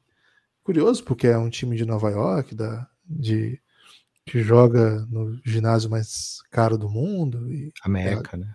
[0.63, 3.61] curioso porque é um time de Nova York, da, de
[4.25, 8.55] que joga no ginásio mais caro do mundo e a Meca, é, né?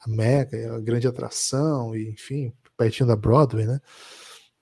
[0.00, 3.80] A Meca é a grande atração e enfim pertinho da Broadway, né?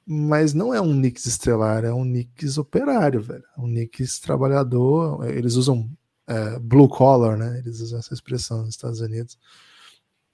[0.04, 3.44] Mas não é um Knicks estrelar, é um Knicks operário, velho.
[3.56, 5.24] É um Knicks trabalhador.
[5.28, 5.88] Eles usam
[6.28, 7.58] é, blue collar, né?
[7.58, 9.38] Eles usam essa expressão nos Estados Unidos.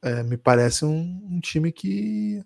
[0.03, 2.45] É, me parece um, um, time que,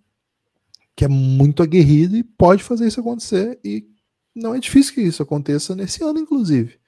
[0.95, 3.59] que é muito aguerrido e pode fazer isso acontecer.
[3.65, 3.89] E
[4.35, 6.79] não é difícil que isso aconteça nesse ano, inclusive.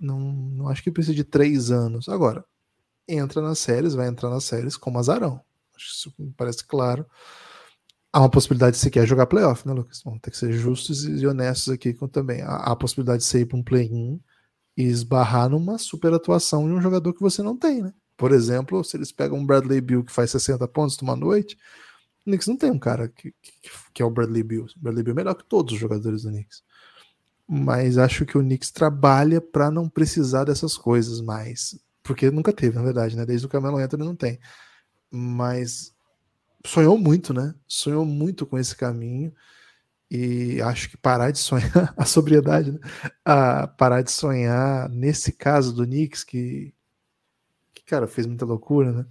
[0.00, 2.08] Não, não acho que precisa de três anos.
[2.08, 2.44] Agora,
[3.06, 5.40] entra nas séries, vai entrar nas séries como azarão.
[5.74, 7.04] Acho que isso me parece claro.
[8.12, 10.02] Há uma possibilidade de se quer jogar playoff, né, Lucas?
[10.04, 12.42] Vamos ter que ser justos e honestos aqui com também.
[12.42, 14.20] Há, a possibilidade de ser ir para um play-in
[14.80, 17.92] e esbarrar numa super atuação de um jogador que você não tem, né?
[18.16, 21.56] Por exemplo, se eles pegam um Bradley Bill que faz 60 pontos numa noite,
[22.20, 23.52] o Knicks não tem um cara que, que,
[23.92, 24.64] que é o Bradley Bill.
[24.64, 26.62] O Bradley Bill é melhor que todos os jogadores do Knicks.
[27.48, 31.78] Mas acho que o Knicks trabalha para não precisar dessas coisas mais.
[32.02, 33.26] Porque nunca teve, na verdade, né?
[33.26, 34.38] Desde o Camelo Anthony não tem.
[35.10, 35.94] Mas
[36.64, 37.54] sonhou muito, né?
[37.66, 39.32] Sonhou muito com esse caminho
[40.10, 42.80] e acho que parar de sonhar, a sobriedade, né?
[43.24, 46.74] A parar de sonhar, nesse caso do Knicks, que,
[47.72, 49.06] que cara, fez muita loucura, né?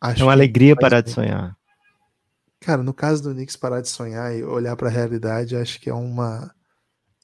[0.00, 1.04] Acho é uma alegria parar bem.
[1.04, 1.56] de sonhar.
[2.60, 5.90] Cara, no caso do Knicks parar de sonhar e olhar para a realidade, acho que
[5.90, 6.54] é uma,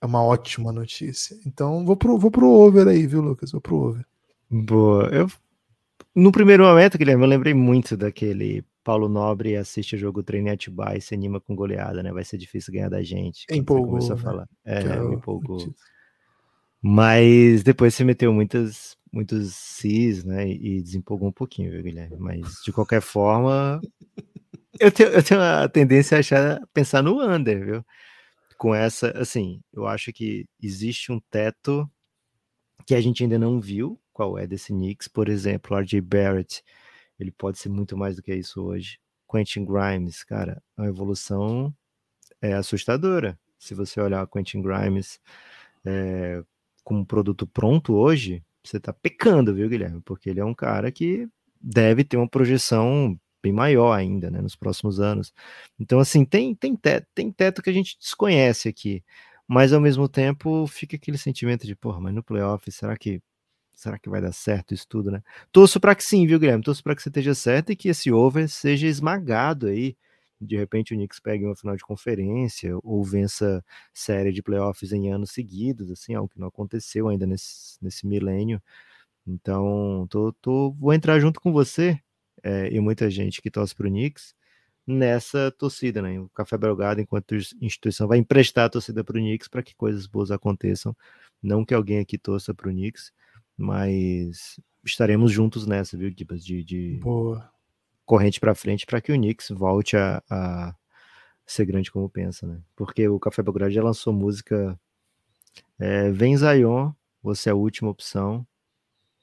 [0.00, 1.36] é uma ótima notícia.
[1.46, 3.52] Então, vou pro, vou pro over aí, viu, Lucas?
[3.52, 4.06] Vou pro over.
[4.50, 5.04] Boa.
[5.12, 5.30] Eu,
[6.14, 10.50] no primeiro momento, Guilherme, eu lembrei muito daquele Paulo Nobre assiste o jogo treino em
[10.50, 12.12] Atibaia e se anima com goleada, né?
[12.12, 13.46] Vai ser difícil ganhar da gente.
[13.50, 13.88] Empolgou.
[13.88, 14.22] Começou a né?
[14.22, 14.48] falar.
[14.64, 15.74] É, é me empolgou.
[16.82, 20.48] Mas depois você meteu muitas, muitos cis, né?
[20.48, 22.16] E desempolgou um pouquinho, viu, Guilherme?
[22.18, 23.80] Mas de qualquer forma,
[24.80, 27.84] eu tenho, eu tenho a tendência a achar, pensar no under, viu?
[28.56, 31.88] Com essa, assim, eu acho que existe um teto
[32.86, 36.62] que a gente ainda não viu qual é desse Knicks, por exemplo, RJ Barrett
[37.18, 38.98] ele pode ser muito mais do que isso hoje.
[39.30, 41.74] Quentin Grimes, cara, a evolução
[42.42, 43.38] é assustadora.
[43.58, 45.18] Se você olhar Quentin Grimes
[45.86, 46.42] é,
[46.84, 50.02] como produto pronto hoje, você tá pecando, viu, Guilherme?
[50.02, 51.26] Porque ele é um cara que
[51.58, 55.32] deve ter uma projeção bem maior ainda, né, nos próximos anos.
[55.78, 59.02] Então, assim, tem, tem, teto, tem teto que a gente desconhece aqui,
[59.48, 63.22] mas ao mesmo tempo fica aquele sentimento de, porra, mas no playoff, será que
[63.80, 65.22] será que vai dar certo isso tudo, né?
[65.50, 66.62] Torço para que sim, viu, Guilherme?
[66.62, 69.96] Torço para que você esteja certo e que esse over seja esmagado aí.
[70.40, 75.12] De repente o Knicks pegue uma final de conferência ou vença série de playoffs em
[75.12, 78.62] anos seguidos, assim, algo que não aconteceu ainda nesse, nesse milênio.
[79.26, 81.98] Então, tô, tô, vou entrar junto com você
[82.42, 84.34] é, e muita gente que torce para o Knicks
[84.86, 86.18] nessa torcida, né?
[86.20, 90.06] O Café Belgrado, enquanto instituição, vai emprestar a torcida para o Knicks para que coisas
[90.06, 90.96] boas aconteçam.
[91.42, 93.12] Não que alguém aqui torça para o Knicks,
[93.60, 96.44] mas estaremos juntos nessa, viu, Gibas?
[96.44, 96.98] De, de
[98.06, 100.74] corrente para frente para que o Knicks volte a, a,
[101.46, 102.60] ser grande como pensa, né?
[102.74, 104.80] Porque o Café Belgrado já lançou música
[105.78, 106.92] é, Vem Zion,
[107.22, 108.46] você é a última opção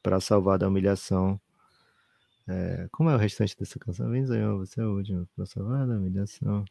[0.03, 1.41] para salvar da humilhação.
[2.47, 4.09] É, como é o restante dessa canção?
[4.09, 6.63] Vem Zion, você é a última para salvar da humilhação.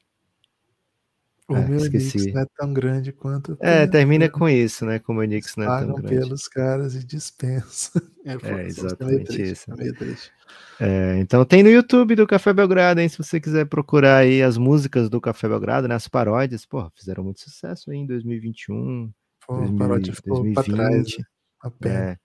[1.48, 2.32] O é, meu esqueci.
[2.32, 3.56] não é tão grande quanto.
[3.60, 4.98] É, termina com isso, né?
[4.98, 6.08] Como o Nix não é tão grande.
[6.08, 7.90] pelos caras e dispensa.
[8.26, 9.70] É, é exatamente isso.
[10.80, 13.08] É, então tem no YouTube do Café Belgrado, hein?
[13.08, 15.94] Se você quiser procurar aí as músicas do Café Belgrado, né?
[15.94, 19.12] As paródias, pô, fizeram muito sucesso aí em 2021.
[19.46, 20.74] Pô, 2000, paródia 2020.
[20.74, 21.16] Trás,
[21.80, 21.88] né?
[21.88, 22.18] é,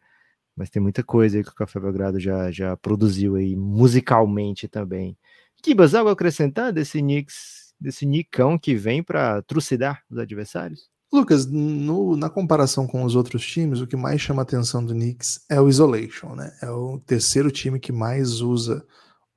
[0.58, 5.16] mas tem muita coisa aí que o Café Belgrado já, já produziu aí musicalmente também.
[5.62, 10.90] Kibas, algo a acrescentar desse Nix desse Nicão que vem para trucidar os adversários?
[11.12, 14.94] Lucas, no, na comparação com os outros times, o que mais chama a atenção do
[14.94, 16.56] Knicks é o Isolation, né?
[16.62, 18.86] É o terceiro time que mais usa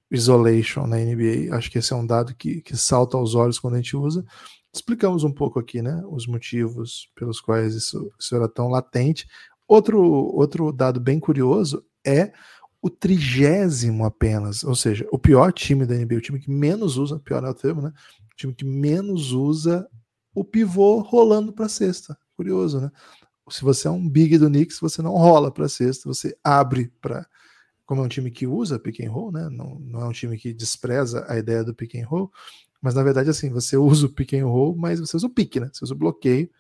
[0.09, 1.53] Isolation na NBA.
[1.57, 4.25] Acho que esse é um dado que, que salta aos olhos quando a gente usa.
[4.73, 6.01] Explicamos um pouco aqui, né?
[6.09, 9.27] Os motivos pelos quais isso, isso era tão latente.
[9.67, 12.33] Outro, outro dado bem curioso é
[12.81, 17.19] o trigésimo apenas, ou seja, o pior time da NBA, o time que menos usa,
[17.19, 17.91] pior é o termo, né?
[18.37, 19.89] Time que menos usa
[20.35, 22.19] o pivô rolando para cesta.
[22.37, 22.91] Curioso, né?
[23.51, 27.27] Se você é um big do Knicks, você não rola para cesta, você abre para
[27.85, 29.49] como é um time que usa pick and roll, né?
[29.51, 32.33] Não, não é um time que despreza a ideia do pick and roll,
[32.81, 35.57] mas na verdade assim, você usa o pick and roll, mas você usa o pick,
[35.57, 35.71] né?
[35.73, 36.51] Você usa o bloqueio.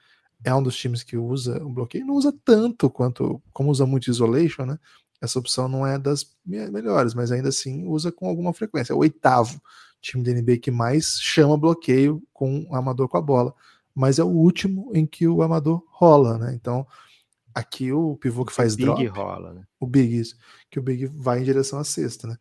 [0.44, 4.10] É um dos times que usa o bloqueio, não usa tanto quanto como usa muito
[4.10, 4.78] isolation, né?
[5.22, 8.92] Essa opção não é das melhores, mas ainda assim usa com alguma frequência.
[8.92, 9.58] É o oitavo
[10.04, 13.54] time da NBA que mais chama bloqueio com o amador com a bola,
[13.94, 16.52] mas é o último em que o amador rola, né?
[16.54, 16.86] Então,
[17.54, 19.62] aqui o pivô que faz o Big drop, rola, né?
[19.80, 20.36] O Big, isso,
[20.70, 22.36] que o Big vai em direção à cesta, né?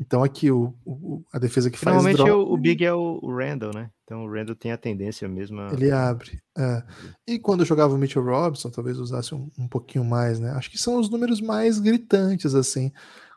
[0.00, 3.20] Então aqui o, o a defesa que faz Normalmente drop, o, o Big é o,
[3.22, 3.90] o Randall, né?
[4.02, 5.72] Então o Randall tem a tendência mesmo a...
[5.72, 6.40] Ele abre.
[6.58, 6.82] É.
[7.28, 10.50] E quando jogava o Mitchell Robinson, talvez usasse um, um pouquinho mais, né?
[10.50, 12.92] Acho que são os números mais gritantes, assim,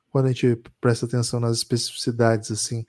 [0.10, 2.86] quando a gente presta atenção nas especificidades, assim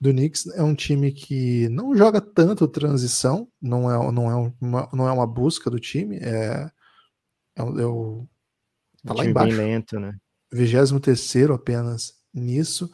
[0.00, 4.88] do Knicks é um time que não joga tanto transição, não é, não é, uma,
[4.92, 6.70] não é uma busca do time, é,
[7.56, 8.26] é, é o.
[9.04, 9.56] Tá um lá embaixo.
[9.56, 10.14] Bem lento, né?
[10.52, 12.90] 23 apenas nisso.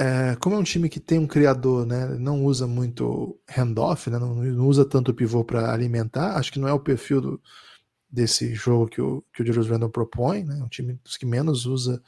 [0.00, 2.06] É, como é um time que tem um criador, né?
[2.18, 4.18] Não usa muito handoff, né?
[4.18, 6.36] Não, não usa tanto pivô para alimentar.
[6.36, 7.42] Acho que não é o perfil do,
[8.08, 10.62] desse jogo que o, que o Julius Randle propõe, né?
[10.62, 12.02] Um time dos que menos usa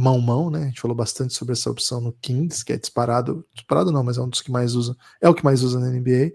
[0.00, 0.62] mão-mão, né?
[0.62, 4.16] A gente falou bastante sobre essa opção no Kings, que é disparado, disparado não, mas
[4.16, 6.32] é um dos que mais usa, é o que mais usa na NBA.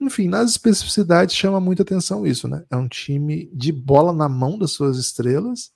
[0.00, 2.64] Enfim, nas especificidades chama muita atenção isso, né?
[2.70, 5.70] É um time de bola na mão das suas estrelas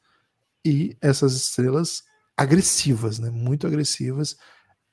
[0.65, 2.03] e essas estrelas
[2.37, 3.31] agressivas, né?
[3.31, 4.37] Muito agressivas.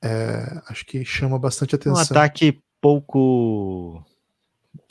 [0.02, 2.00] é, acho que chama bastante atenção.
[2.00, 4.04] Um ataque pouco.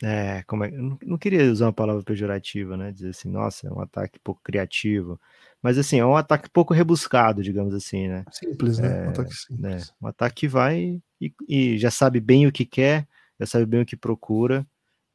[0.03, 2.91] É, como é, não, não queria usar uma palavra pejorativa, né?
[2.91, 5.19] Dizer assim, nossa, é um ataque pouco criativo.
[5.61, 8.25] Mas assim, é um ataque pouco rebuscado, digamos assim, né?
[8.31, 9.03] Simples, né?
[9.03, 9.59] É, um ataque simples.
[9.59, 9.77] né?
[10.01, 13.07] Um ataque que vai e, e já sabe bem o que quer,
[13.39, 14.65] já sabe bem o que procura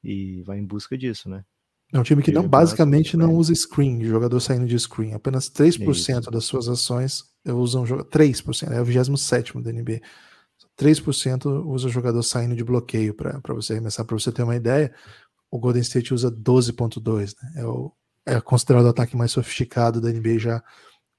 [0.02, 1.44] e vai em busca disso, né?
[1.92, 5.14] É um time que não, basicamente não usa screen, jogador saindo de screen.
[5.14, 10.00] Apenas 3% das suas ações usam joga- 3%, é o 27 da NBA.
[10.76, 14.04] 3% usa jogador saindo de bloqueio para você arremessar.
[14.04, 14.92] Para você ter uma ideia,
[15.50, 17.62] o Golden State usa 12,2, né?
[17.62, 17.92] É, o,
[18.26, 20.62] é considerado o ataque mais sofisticado da NBA já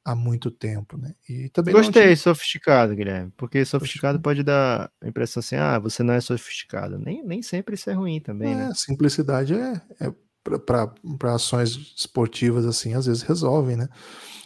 [0.05, 1.14] há muito tempo, né?
[1.28, 3.32] E também é Gostei, time- sofisticado, Guilherme.
[3.36, 6.97] Porque sofisticado pode dar a impressão assim, ah, você não é sofisticado.
[6.97, 8.70] Nem, nem sempre isso é ruim também, né?
[8.72, 10.14] É, simplicidade é, é
[10.60, 13.89] para ações esportivas assim, às vezes resolvem, né?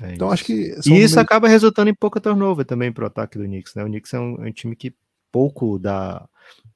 [0.02, 3.44] É Então acho que E isso acaba resultando em pouca turnover também pro ataque do
[3.44, 3.84] Knicks, né?
[3.84, 4.94] O Knicks é um, é um time que
[5.32, 6.28] pouco dá.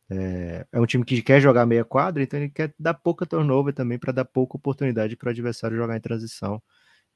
[0.10, 3.74] É, é um time que quer jogar meia quadra, então ele quer dar pouca turnover
[3.74, 6.62] também para dar pouca oportunidade para o adversário jogar em transição,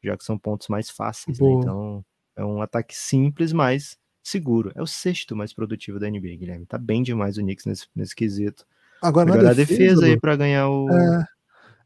[0.03, 1.45] já que são pontos mais fáceis, né?
[1.59, 2.03] Então
[2.35, 4.71] é um ataque simples, mas seguro.
[4.75, 6.65] É o sexto mais produtivo da NBA, Guilherme.
[6.65, 8.65] Tá bem demais o Knicks nesse, nesse quesito.
[9.01, 10.89] agora na Melhorar a defesa, aí Lu, para ganhar o.
[10.89, 11.23] é,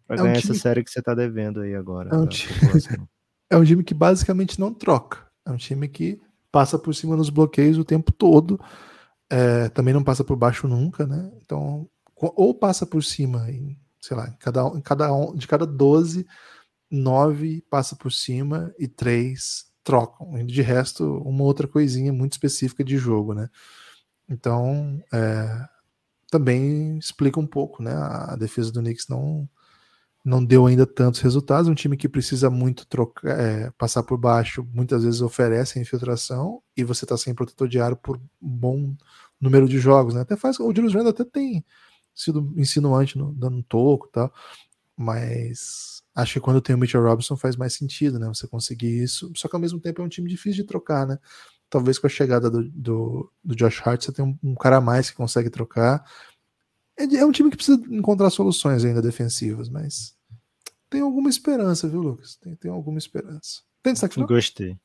[0.08, 2.10] Pra é um ganhar time- essa série que você tá devendo aí agora.
[2.14, 2.60] É um da time-
[3.50, 5.26] é um time que basicamente não troca.
[5.46, 8.60] É um time que passa por cima nos bloqueios o tempo todo.
[9.34, 11.32] É, também não passa por baixo nunca, né?
[11.42, 16.28] Então, ou passa por cima, em, sei lá, em cada, em cada de cada 12,
[16.92, 20.38] 9 passa por cima e 3 trocam.
[20.38, 23.50] E de resto, uma outra coisinha muito específica de jogo, né?
[24.30, 25.68] Então, é,
[26.30, 27.92] também explica um pouco, né?
[27.92, 29.50] A defesa do Knicks não,
[30.24, 31.68] não deu ainda tantos resultados.
[31.68, 36.84] Um time que precisa muito trocar, é, passar por baixo, muitas vezes oferece infiltração e
[36.84, 38.96] você está sem protetor diário por um bom
[39.44, 40.22] número de jogos, né?
[40.22, 41.64] Até faz o Julius Randle até tem
[42.16, 44.34] sido insinuante no, dando um toco, tal,
[44.96, 48.28] mas acho que quando tem o Mitchell Robinson faz mais sentido, né?
[48.28, 49.32] Você conseguir isso.
[49.36, 51.20] Só que ao mesmo tempo é um time difícil de trocar, né?
[51.70, 54.82] Talvez com a chegada do, do, do Josh Hart você tem um, um cara a
[54.82, 56.04] mais que consegue trocar.
[56.98, 60.16] É, é um time que precisa encontrar soluções ainda defensivas, mas
[60.90, 62.36] tem alguma esperança, viu, Lucas?
[62.36, 63.62] Tem, tem alguma esperança.
[63.82, 64.30] Tem destaque final?
[64.30, 64.78] Gostei.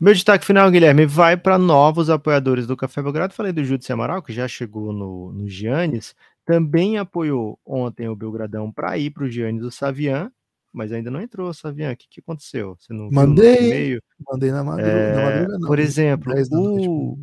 [0.00, 3.34] Meu destaque final, Guilherme, vai para novos apoiadores do Café Belgrado.
[3.34, 6.14] Falei do Júdice Amaral, que já chegou no, no Giannis.
[6.44, 10.30] Também apoiou ontem o Belgradão para ir para o Giannis o Savian,
[10.72, 11.92] mas ainda não entrou, Savian.
[11.92, 12.76] O que, que aconteceu?
[12.78, 13.98] Você não Mandei.
[14.30, 16.88] Mandei na madruga, É, madruga por exemplo, 10 da noite.
[16.88, 17.18] o,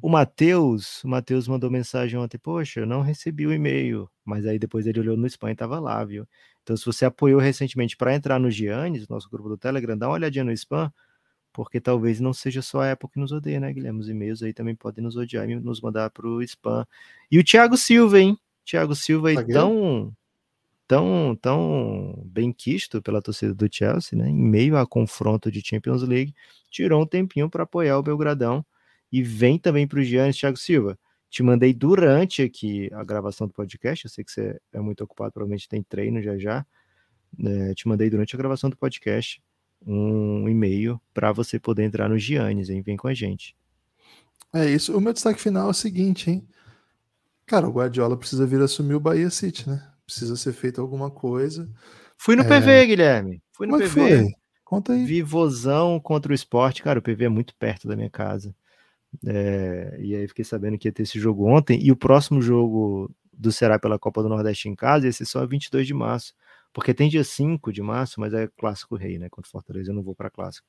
[0.00, 4.58] o Matheus, o Matheus mandou mensagem ontem, poxa, eu não recebi o e-mail, mas aí
[4.60, 6.26] depois ele olhou no spam e tava lá, viu?
[6.62, 10.14] Então, se você apoiou recentemente para entrar no Giannis, nosso grupo do Telegram, dá uma
[10.14, 10.92] olhadinha no spam,
[11.52, 14.00] porque talvez não seja só a Apple que nos odeia, né, Guilherme?
[14.00, 16.86] Os e-mails aí também podem nos odiar e nos mandar pro spam.
[17.30, 18.38] E o Thiago Silva, hein?
[18.64, 20.12] Thiago Silva aí tão,
[20.88, 24.28] tão, tão bem quisto pela torcida do Chelsea, né?
[24.28, 26.34] Em meio a confronto de Champions League,
[26.70, 28.64] tirou um tempinho para apoiar o Belgradão
[29.10, 30.98] e vem também para o Giannis, Thiago Silva.
[31.28, 34.04] Te mandei durante aqui a gravação do podcast.
[34.04, 36.66] Eu sei que você é muito ocupado, provavelmente tem treino já já.
[37.38, 37.74] né?
[37.74, 39.42] te mandei durante a gravação do podcast
[39.86, 42.82] um e-mail para você poder entrar no Giannis, hein?
[42.82, 43.54] Vem com a gente.
[44.54, 44.96] É isso.
[44.96, 46.46] O meu destaque final é o seguinte, hein?
[47.46, 49.86] Cara, o Guardiola precisa vir assumir o Bahia City, né?
[50.06, 51.68] Precisa ser feito alguma coisa.
[52.16, 52.48] Fui no É.
[52.48, 53.42] PV, Guilherme.
[53.52, 53.94] Fui no Como é PV.
[54.24, 54.32] foi?
[54.64, 55.04] Conta aí.
[55.04, 56.82] Vivozão contra o esporte.
[56.82, 58.54] Cara, o PV é muito perto da minha casa.
[59.26, 61.78] É, e aí fiquei sabendo que ia ter esse jogo ontem.
[61.82, 65.44] E o próximo jogo do Ceará pela Copa do Nordeste em casa ia ser só
[65.46, 66.32] 22 de março.
[66.72, 69.28] Porque tem dia 5 de março, mas é clássico rei, né?
[69.28, 70.66] Contra Fortaleza eu não vou para clássico.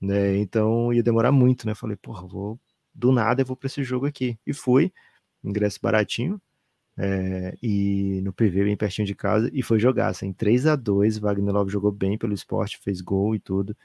[0.00, 0.36] Né?
[0.38, 1.74] Então ia demorar muito, né?
[1.74, 2.58] Falei, porra, vou
[2.94, 4.38] do nada eu vou para esse jogo aqui.
[4.46, 4.92] E fui,
[5.42, 6.40] ingresso baratinho.
[6.96, 11.18] é, e no PV bem pertinho de casa e foi jogar assim, 3 a 2
[11.18, 13.76] Wagner Love jogou bem pelo esporte, fez gol e tudo,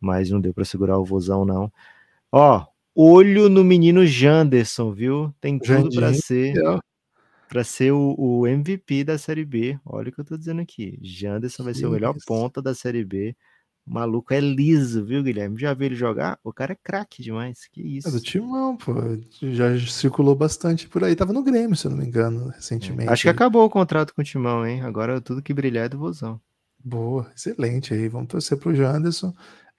[0.00, 1.72] mas não deu para segurar o vozão não.
[2.32, 5.32] Ó, olho no menino Janderson, viu?
[5.40, 6.80] Tem tudo para ser ó.
[7.48, 9.78] Para ser o, o MVP da Série B.
[9.84, 10.98] Olha o que eu tô dizendo aqui.
[11.02, 12.26] Janderson vai ser o melhor Isso.
[12.26, 13.36] ponta da Série B.
[13.86, 15.60] O maluco é liso, viu, Guilherme?
[15.60, 16.40] Já viu ele jogar?
[16.42, 17.68] O cara é craque demais.
[17.72, 18.08] Que isso.
[18.08, 18.92] É do timão, pô.
[19.40, 21.14] Já circulou bastante por aí.
[21.14, 23.08] Tava no Grêmio, se eu não me engano, recentemente.
[23.08, 24.82] Acho que acabou o contrato com o Timão, hein?
[24.82, 26.40] Agora tudo que brilhar é do Vozão.
[26.84, 28.08] Boa, excelente aí.
[28.08, 29.32] Vamos torcer pro Janderson.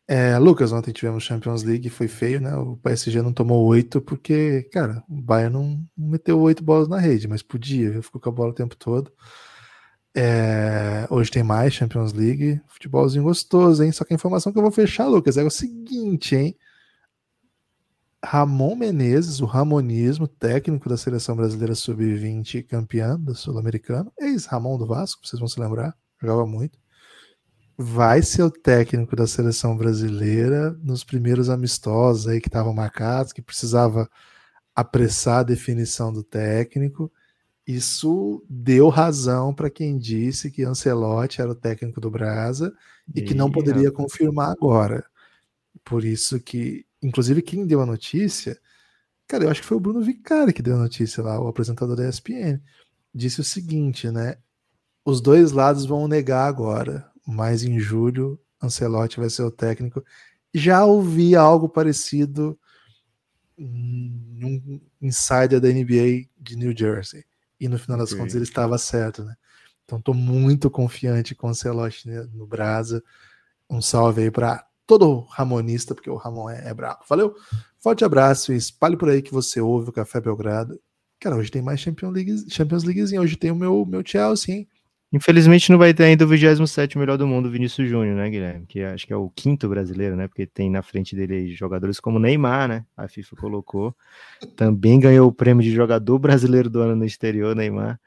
[0.09, 2.55] É, Lucas, ontem tivemos Champions League, foi feio, né?
[2.55, 7.27] O PSG não tomou oito porque, cara, o Bayern não meteu oito bolas na rede,
[7.27, 8.01] mas podia, viu?
[8.01, 9.11] ficou com a bola o tempo todo.
[10.15, 13.91] É, hoje tem mais Champions League, futebolzinho gostoso, hein?
[13.91, 16.57] Só que a informação que eu vou fechar, Lucas, é o seguinte, hein?
[18.23, 25.25] Ramon Menezes, o Ramonismo, técnico da seleção brasileira sub-20, campeão do Sul-Americano, ex-Ramon do Vasco,
[25.25, 26.79] vocês vão se lembrar, jogava muito.
[27.77, 33.41] Vai ser o técnico da seleção brasileira nos primeiros amistosos aí que estavam marcados, que
[33.41, 34.09] precisava
[34.75, 37.11] apressar a definição do técnico.
[37.67, 42.73] Isso deu razão para quem disse que Ancelotti era o técnico do Brasa
[43.13, 45.05] e, e que não poderia confirmar agora.
[45.83, 48.59] Por isso que, inclusive, quem deu a notícia,
[49.27, 51.95] cara, eu acho que foi o Bruno Vicari que deu a notícia lá, o apresentador
[51.95, 52.59] da ESPN.
[53.13, 54.37] Disse o seguinte, né?
[55.05, 60.03] Os dois lados vão negar agora, mas em julho Ancelotti vai ser o técnico.
[60.53, 62.57] Já ouvi algo parecido
[63.57, 67.25] num insider da NBA de New Jersey.
[67.59, 68.19] E no final das okay.
[68.19, 69.35] contas ele estava certo, né?
[69.83, 73.03] Então estou muito confiante com o Ancelotti né, no Brasa.
[73.69, 77.03] Um salve aí para todo ramonista, porque o Ramon é, é brabo.
[77.09, 77.35] Valeu?
[77.79, 80.79] Forte abraço e espalhe por aí que você ouve o Café Belgrado.
[81.19, 83.21] Cara, hoje tem mais Champions League, Champions Leaguezinha.
[83.21, 84.69] Hoje tem o meu, meu Chelsea, hein?
[85.11, 88.65] Infelizmente não vai ter ainda o 27 melhor do mundo, Vinícius Júnior, né, Guilherme?
[88.65, 90.27] Que acho que é o quinto brasileiro, né?
[90.27, 92.85] Porque tem na frente dele jogadores como Neymar, né?
[92.95, 93.95] A FIFA colocou.
[94.57, 97.99] Também ganhou o prêmio de jogador brasileiro do ano no exterior, Neymar.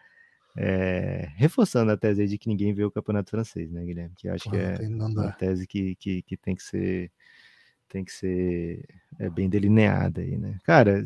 [0.56, 4.14] É, reforçando a tese de que ninguém vê o campeonato francês, né, Guilherme?
[4.16, 7.10] Que acho Pô, que é uma tese que, que, que, tem que ser
[7.88, 8.84] tem que ser
[9.18, 10.58] é, bem delineada aí, né?
[10.64, 11.02] Cara,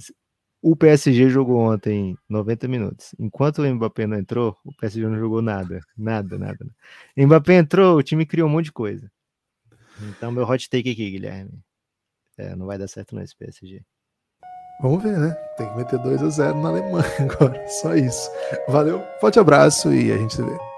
[0.67, 3.15] o PSG jogou ontem 90 minutos.
[3.19, 5.81] Enquanto o Mbappé não entrou, o PSG não jogou nada.
[5.95, 6.67] Nada, nada.
[7.15, 9.13] Mbappé entrou, o time criou um monte de coisa.
[10.09, 11.63] Então, meu hot take aqui, Guilherme.
[12.39, 13.83] É, não vai dar certo não esse PSG.
[14.81, 15.35] Vamos ver, né?
[15.59, 17.69] Tem que meter 2 a 0 na Alemanha agora.
[17.69, 18.31] Só isso.
[18.67, 20.74] Valeu, forte abraço e a gente se vê.